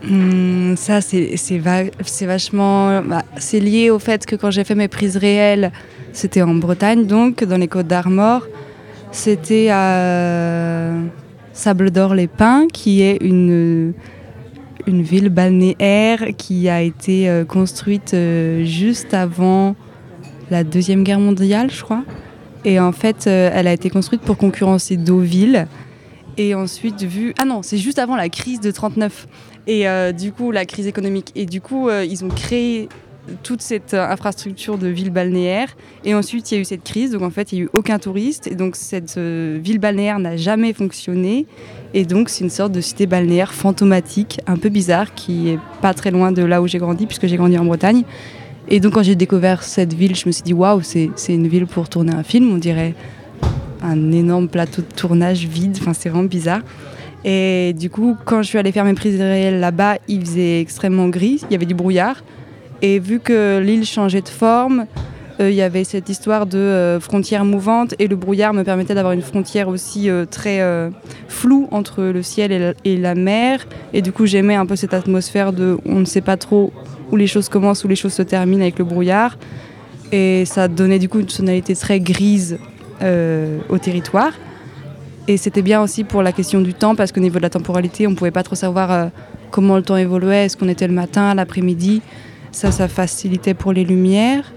[0.09, 1.83] Hum, ça, c'est c'est va-
[2.21, 3.01] vachement.
[3.01, 5.71] bah, c'est lié au fait que quand j'ai fait mes prises réelles,
[6.13, 8.45] c'était en Bretagne, donc dans les Côtes d'Armor.
[9.11, 10.91] C'était à
[11.53, 13.93] Sable d'Or-les-Pins, qui est une,
[14.87, 19.75] une ville balnéaire qui a été euh, construite euh, juste avant
[20.51, 22.03] la Deuxième Guerre mondiale, je crois.
[22.63, 25.67] Et en fait, euh, elle a été construite pour concurrencer Deauville.
[26.37, 27.33] Et ensuite, vu.
[27.39, 29.27] Ah non, c'est juste avant la crise de 39.
[29.67, 31.31] Et du coup, la crise économique.
[31.33, 32.89] Et du coup, ils ont créé
[33.41, 35.77] toute cette infrastructure de ville balnéaire.
[36.03, 37.11] Et ensuite, il y a eu cette crise.
[37.11, 38.47] Donc, en fait, il n'y a eu aucun touriste.
[38.47, 41.47] Et donc, cette ville balnéaire n'a jamais fonctionné.
[41.97, 45.93] Et donc, c'est une sorte de cité balnéaire fantomatique, un peu bizarre, qui est pas
[45.93, 48.03] très loin de là où j'ai grandi, puisque j'ai grandi en Bretagne.
[48.67, 51.67] Et donc, quand j'ai découvert cette ville, je me suis dit, waouh, c'est une ville
[51.67, 52.51] pour tourner un film.
[52.51, 52.95] On dirait
[53.81, 55.77] un énorme plateau de tournage vide.
[55.79, 56.63] Enfin, c'est vraiment bizarre.
[57.23, 61.07] Et du coup, quand je suis allée faire mes prises réelles là-bas, il faisait extrêmement
[61.07, 62.25] gris, il y avait du brouillard.
[62.81, 64.85] Et vu que l'île changeait de forme,
[65.39, 69.13] il y avait cette histoire de euh, frontière mouvante et le brouillard me permettait d'avoir
[69.13, 70.89] une frontière aussi euh, très euh,
[71.27, 73.65] floue entre le ciel et la, mer.
[73.93, 76.71] Et du coup, j'aimais un peu cette atmosphère de on ne sait pas trop
[77.11, 79.37] où les choses commencent, où les choses se terminent avec le brouillard.
[80.11, 82.57] Et ça donnait du coup une tonalité très grise
[83.01, 84.31] euh, au territoire.
[85.27, 88.05] Et c'était bien aussi pour la question du temps, parce qu'au niveau de la temporalité,
[88.07, 89.07] on ne pouvait pas trop savoir euh,
[89.51, 92.01] comment le temps évoluait, est-ce qu'on était le matin, l'après-midi.
[92.51, 94.53] Ça, ça facilitait pour les lumières.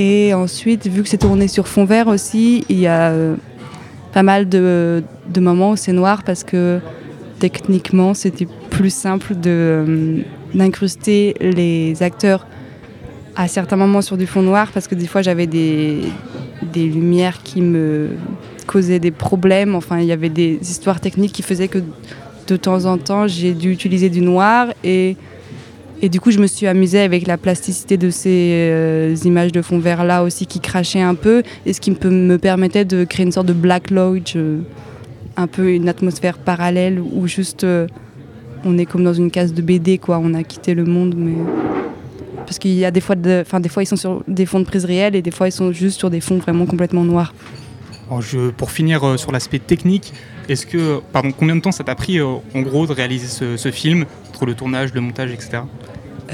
[0.00, 3.34] Et ensuite, vu que c'est tourné sur fond vert aussi, il y a euh,
[4.12, 5.02] pas mal de,
[5.40, 6.78] moments où c'est noir parce que
[7.40, 10.22] techniquement, c'était plus simple euh,
[10.54, 12.46] d'incruster les acteurs
[13.34, 16.02] à certains moments sur du fond noir parce que des fois j'avais des,
[16.72, 18.10] des lumières qui me
[18.68, 19.74] causaient des problèmes.
[19.74, 21.82] Enfin, il y avait des histoires techniques qui faisaient que
[22.46, 25.16] de temps en temps j'ai dû utiliser du noir et,
[26.00, 29.62] et du coup je me suis amusée avec la plasticité de ces euh, images de
[29.62, 33.26] fond vert là aussi qui crachaient un peu et ce qui me, permettait de créer
[33.26, 34.60] une sorte de black lodge, euh,
[35.36, 37.86] un peu une atmosphère parallèle où juste euh,
[38.64, 41.34] on est comme dans une case de BD quoi, on a quitté le monde mais
[42.46, 44.60] parce qu'il y a des fois, de- enfin des fois ils sont sur des fonds
[44.60, 47.34] de prise réelle et des fois ils sont juste sur des fonds vraiment complètement noirs.
[48.56, 50.14] Pour finir sur l'aspect technique,
[50.48, 54.06] est-ce que, pardon, combien de temps ça t'a pris en gros de réaliser ce film,
[54.30, 55.58] entre le tournage, le montage, etc.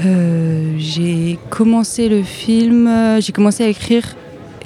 [0.03, 4.03] Euh, j'ai commencé le film, euh, j'ai commencé à écrire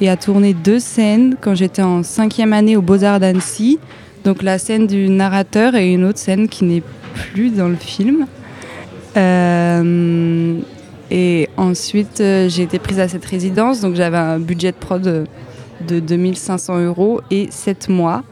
[0.01, 3.79] et à tourner deux scènes quand j'étais en cinquième année au Beaux-Arts d'Annecy.
[4.23, 8.25] Donc la scène du narrateur et une autre scène qui n'est plus dans le film.
[9.17, 10.57] Euh,
[11.11, 13.81] et ensuite, j'ai été prise à cette résidence.
[13.81, 15.25] Donc j'avais un budget de prod de,
[15.87, 18.23] de 2500 euros et 7 mois.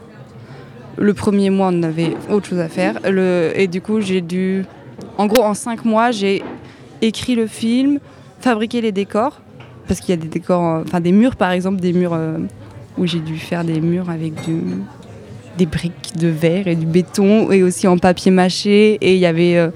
[0.96, 2.98] Le premier mois, on avait autre chose à faire.
[3.54, 4.64] Et du coup, j'ai dû...
[5.16, 6.42] En gros, en 5 mois, j'ai
[7.02, 7.98] écrit le film,
[8.40, 9.40] fabriqué les décors,
[9.86, 12.38] parce qu'il y a des décors, euh, enfin des murs par exemple, des murs euh,
[12.98, 14.34] où j'ai dû faire des murs avec
[15.58, 19.26] des briques de verre et du béton, et aussi en papier mâché, et il y
[19.26, 19.70] avait euh,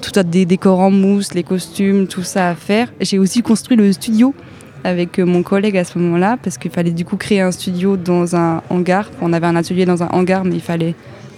[0.00, 2.92] tout un des décors en mousse, les costumes, tout ça à faire.
[3.00, 4.34] J'ai aussi construit le studio
[4.82, 7.96] avec euh, mon collègue à ce moment-là, parce qu'il fallait du coup créer un studio
[7.96, 9.10] dans un hangar.
[9.20, 10.94] On avait un atelier dans un hangar, mais il fallait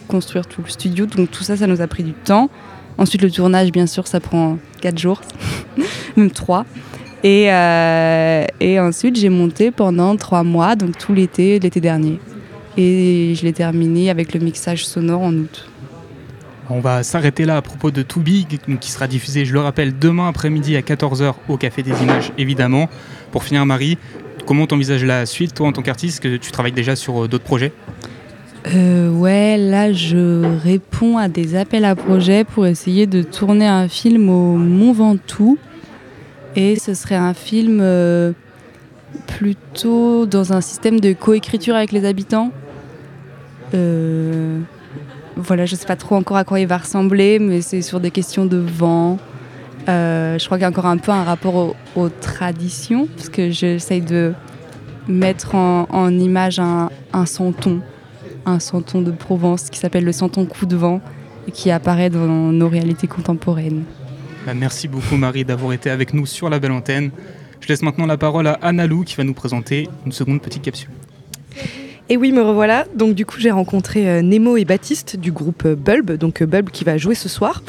[0.06, 2.48] construire tout le studio, donc tout ça, ça nous a pris du temps.
[2.98, 5.20] Ensuite, le tournage, bien sûr, ça prend 4 jours,
[6.16, 6.66] même 3.
[7.24, 12.20] Et, euh, et ensuite, j'ai monté pendant 3 mois, donc tout l'été, l'été dernier.
[12.76, 15.68] Et je l'ai terminé avec le mixage sonore en août.
[16.70, 19.98] On va s'arrêter là à propos de To Big, qui sera diffusé, je le rappelle,
[19.98, 22.90] demain après-midi à 14h au Café des Images, évidemment.
[23.32, 23.96] Pour finir, Marie,
[24.44, 27.44] comment t'envisages la suite, toi, en tant qu'artiste, que tu travailles déjà sur euh, d'autres
[27.44, 27.72] projets?
[28.66, 33.88] Euh, ouais, là, je réponds à des appels à projets pour essayer de tourner un
[33.88, 35.58] film au Mont Ventoux.
[36.56, 38.32] Et ce serait un film euh,
[39.26, 42.50] plutôt dans un système de coécriture avec les habitants.
[43.74, 44.58] Euh,
[45.36, 48.10] voilà, je sais pas trop encore à quoi il va ressembler, mais c'est sur des
[48.10, 49.18] questions de vent.
[49.86, 53.50] Je crois qu'il y a encore un peu un rapport au- aux traditions, parce que
[53.50, 54.34] j'essaye de
[55.06, 57.80] mettre en, image un, un santon,
[58.48, 61.00] un santon de Provence qui s'appelle le santon coup de vent
[61.46, 63.84] et qui apparaît dans nos réalités contemporaines.
[64.46, 67.10] Bah, Merci beaucoup, Marie, d'avoir été avec nous sur la belle antenne.
[67.60, 70.62] Je laisse maintenant la parole à Anna Lou qui va nous présenter une seconde petite
[70.62, 70.90] capsule.
[72.10, 72.86] Et oui, me revoilà.
[72.94, 76.46] Donc du coup, j'ai rencontré euh, Nemo et Baptiste du groupe euh, Bulb, donc euh,
[76.46, 77.62] Bulb qui va jouer ce soir.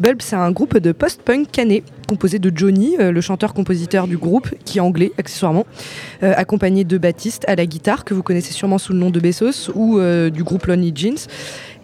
[0.00, 4.76] Bulb, c'est un groupe de post-punk canet composé de Johnny, le chanteur-compositeur du groupe, qui
[4.76, 5.64] est anglais accessoirement,
[6.20, 9.70] accompagné de Baptiste à la guitare, que vous connaissez sûrement sous le nom de Bessos,
[9.74, 11.16] ou du groupe Lonely Jeans.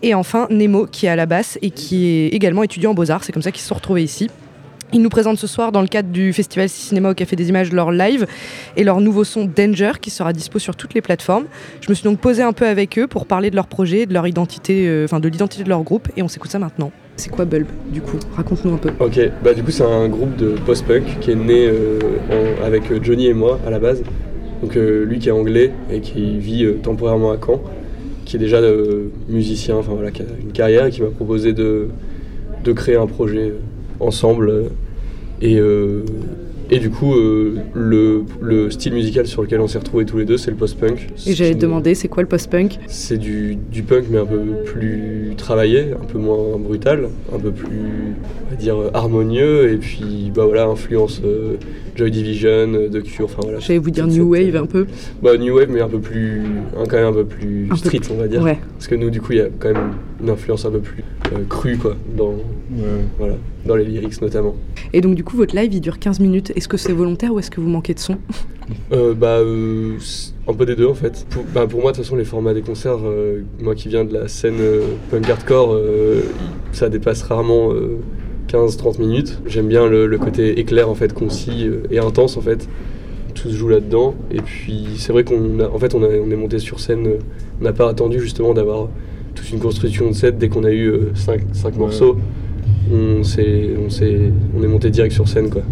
[0.03, 3.25] Et enfin, Nemo, qui est à la basse et qui est également étudiant en beaux-arts.
[3.25, 4.29] C'est comme ça qu'ils se sont retrouvés ici.
[4.93, 7.73] Ils nous présentent ce soir dans le cadre du festival Cinéma au Café des Images
[7.73, 8.27] leur live
[8.77, 11.45] et leur nouveau son Danger qui sera dispo sur toutes les plateformes.
[11.81, 14.13] Je me suis donc posé un peu avec eux pour parler de leur projet, de
[14.13, 16.91] leur identité, euh, enfin de l'identité de leur groupe et on s'écoute ça maintenant.
[17.17, 18.17] C'est quoi Bulb du coup?
[18.35, 18.91] Raconte-nous un peu.
[18.99, 21.99] Ok, bah du coup c'est un groupe de post-punk qui est né euh,
[22.31, 24.03] en- avec Johnny et moi à la base.
[24.63, 27.61] Donc euh, lui qui est anglais et qui vit euh, temporairement à Caen,
[28.25, 31.53] qui est déjà euh, musicien, enfin voilà, qui a une carrière et qui m'a proposé
[31.53, 31.89] de,
[32.65, 33.59] de créer un projet euh,
[34.01, 34.51] ensemble.
[34.51, 34.63] euh,
[35.43, 36.03] et, euh,
[36.73, 40.25] et du coup euh, le, le style musical sur lequel on s'est retrouvés tous les
[40.27, 41.09] deux c'est le post-punk.
[41.27, 42.79] Et j'allais te demander, c'est quoi le post-punk?
[42.87, 47.51] C'est du, du punk mais un peu plus travaillé, un peu moins brutal, un peu
[47.53, 47.69] plus
[48.47, 51.55] on va dire harmonieux et puis bah voilà influence euh,
[51.97, 53.59] Joy Division, The Cure, enfin voilà.
[53.59, 54.87] J'allais vous dire New cette- Wave un peu.
[55.23, 56.43] Bah New Wave mais un peu plus
[56.79, 58.43] un- quand même un peu plus Un peu street on va dire.
[58.43, 58.59] Ouais.
[58.75, 59.93] Parce que nous du coup il y a quand même
[60.23, 62.35] une influence un peu plus euh, crue quoi dans
[63.19, 63.35] voilà
[63.67, 64.55] dans les lyrics notamment.
[64.93, 66.53] Et donc du coup votre live il dure 15 minutes.
[66.57, 68.17] Est-ce que c'est volontaire ou est-ce que vous manquez de son?
[68.93, 69.97] Euh, bah, euh,
[70.49, 71.27] un peu des deux en fait.
[71.31, 74.05] Pour, bah, pour moi, de toute façon, les formats des concerts, euh, moi qui viens
[74.05, 76.21] de la scène euh, punk hardcore, euh,
[76.73, 77.97] ça dépasse rarement euh,
[78.49, 79.41] 15-30 minutes.
[79.47, 82.69] J'aime bien le, le côté éclair en fait, concis euh, et intense en fait.
[83.35, 84.15] Tout se joue là-dedans.
[84.31, 87.07] Et puis, c'est vrai qu'on a, en fait, on, a- on est monté sur scène.
[87.07, 87.19] euh,
[87.61, 88.89] on n'a pas attendu justement d'avoir
[89.35, 92.17] toute une construction de set dès qu'on a eu 5 morceaux.
[92.93, 93.89] On, s'est- on,
[94.59, 95.63] on est monté direct sur scène quoi.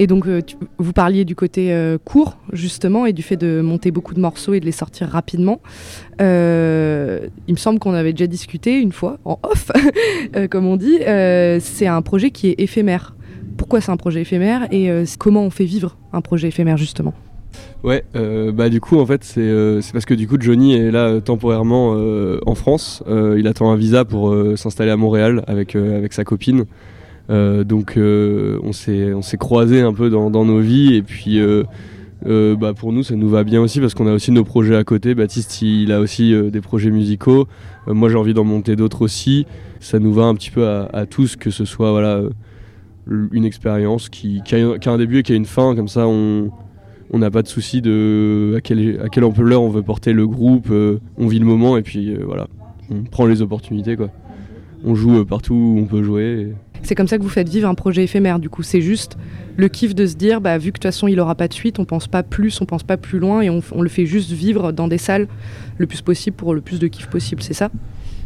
[0.00, 0.40] Et donc, euh,
[0.78, 4.54] vous parliez du côté euh, court, justement, et du fait de monter beaucoup de morceaux
[4.54, 5.60] et de les sortir rapidement.
[6.20, 9.70] Euh, il me semble qu'on avait déjà discuté une fois, en off,
[10.50, 10.98] comme on dit.
[11.60, 13.16] C'est un projet qui est éphémère.
[13.56, 14.88] Pourquoi c'est un projet éphémère et
[15.18, 17.14] comment on fait vivre un projet éphémère, justement?
[17.84, 20.74] Ouais, euh, bah du coup en fait c'est euh, c'est parce que du coup Johnny
[20.74, 21.96] est là euh, temporairement
[22.44, 23.02] en France.
[23.08, 26.64] Il attend un visa pour s'installer à Montréal avec avec sa copine.
[27.28, 31.40] Donc on s'est croisés un peu dans, dans nos vies et puis
[32.24, 34.84] bah pour nous ça nous va bien aussi parce qu'on a aussi nos projets à
[34.84, 35.14] côté.
[35.14, 37.46] Baptiste il a aussi des projets musicaux.
[37.86, 39.46] Moi j'ai envie d'en monter d'autres aussi.
[39.80, 42.22] Ça nous va un petit peu à, tous que ce soit voilà
[43.30, 45.88] une expérience qui, qui, a, qui a un début et qui a une fin comme
[45.88, 46.50] ça on
[47.12, 50.26] on n'a pas de souci de à quelle, à quelle ampleur on veut porter le
[50.26, 52.46] groupe, euh, on vit le moment et puis euh, voilà,
[52.90, 54.10] on prend les opportunités quoi.
[54.84, 56.24] On joue euh, partout où on peut jouer.
[56.50, 58.62] et- C'est comme ça que vous faites vivre un projet éphémère, du coup.
[58.62, 59.16] C'est juste
[59.56, 61.52] le kiff de se dire, bah, vu que de toute façon il aura pas de
[61.52, 64.06] suite, on pense pas plus, on pense pas plus loin et on, on le fait
[64.06, 65.26] juste vivre dans des salles
[65.78, 67.70] le plus possible pour le plus de kiff possible, c'est ça?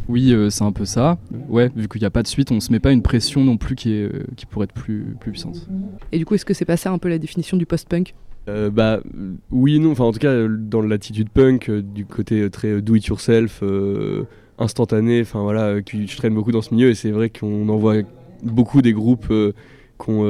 [0.09, 1.17] Oui, euh, c'est un peu ça.
[1.49, 3.55] Ouais, vu qu'il n'y a pas de suite, on se met pas une pression non
[3.57, 5.67] plus qui, est, euh, qui pourrait être plus, plus puissante.
[6.11, 8.13] Et du coup, est-ce que c'est pas ça un peu la définition du post-punk?
[8.49, 8.99] Euh, bah
[9.51, 12.95] oui non, enfin en tout cas dans l'attitude punk, euh, du côté euh, très do
[12.95, 13.63] it yourself,
[14.59, 17.95] instantané, enfin voilà, je traîne beaucoup dans ce milieu et c'est vrai qu'on en voit
[18.43, 20.25] beaucoup des groupes qui ont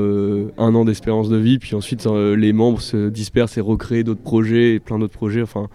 [0.58, 4.76] un an d'espérance de vie, puis ensuite les membres se dispersent et recréent d'autres projets
[4.76, 5.68] et plein d'autres projets, enfin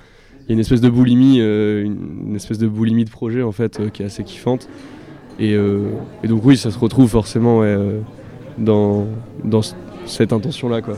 [0.43, 3.91] il y a une espèce de boulimie, une, espèce de boulimie de projet en fait
[3.93, 4.69] qui est assez kiffante.
[5.41, 5.57] Et,
[6.25, 7.63] donc oui, ça se retrouve forcément
[8.57, 9.07] dans,
[9.45, 9.61] dans
[10.07, 10.97] cette intention-là quoi.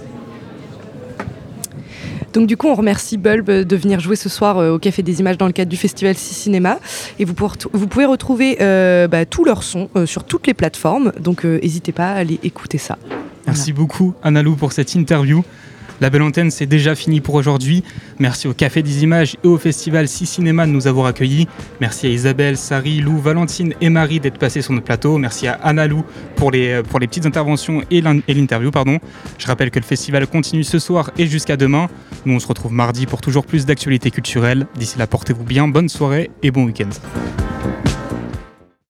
[2.32, 5.20] Donc du coup, on remercie Bulb de venir jouer ce soir euh, au Café des
[5.20, 6.78] Images dans le cadre du festival Six Cinéma.
[7.18, 10.54] Et vous pouvez, vous pouvez retrouver euh, bah, tous leurs sons euh, sur toutes les
[10.54, 11.12] plateformes.
[11.20, 12.98] Donc euh, n'hésitez pas à aller écouter ça.
[13.46, 15.42] Merci beaucoup Analou pour cette interview.
[16.00, 17.84] La belle antenne, c'est déjà fini pour aujourd'hui.
[18.18, 21.46] Merci au Café des Images et au Festival 6 Cinéma de nous avoir accueillis.
[21.80, 25.18] Merci à Isabelle, Sari, Lou, Valentine et Marie d'être passées sur notre plateau.
[25.18, 25.58] Merci à
[26.36, 28.70] pour les, pour les petites interventions et l'interview.
[28.70, 28.98] pardon.
[29.38, 31.88] Je rappelle que le festival continue ce soir et jusqu'à demain.
[32.24, 34.66] Nous, on se retrouve mardi pour toujours plus d'actualités culturelles.
[34.76, 36.90] D'ici là, portez-vous bien, bonne soirée et bon week-end.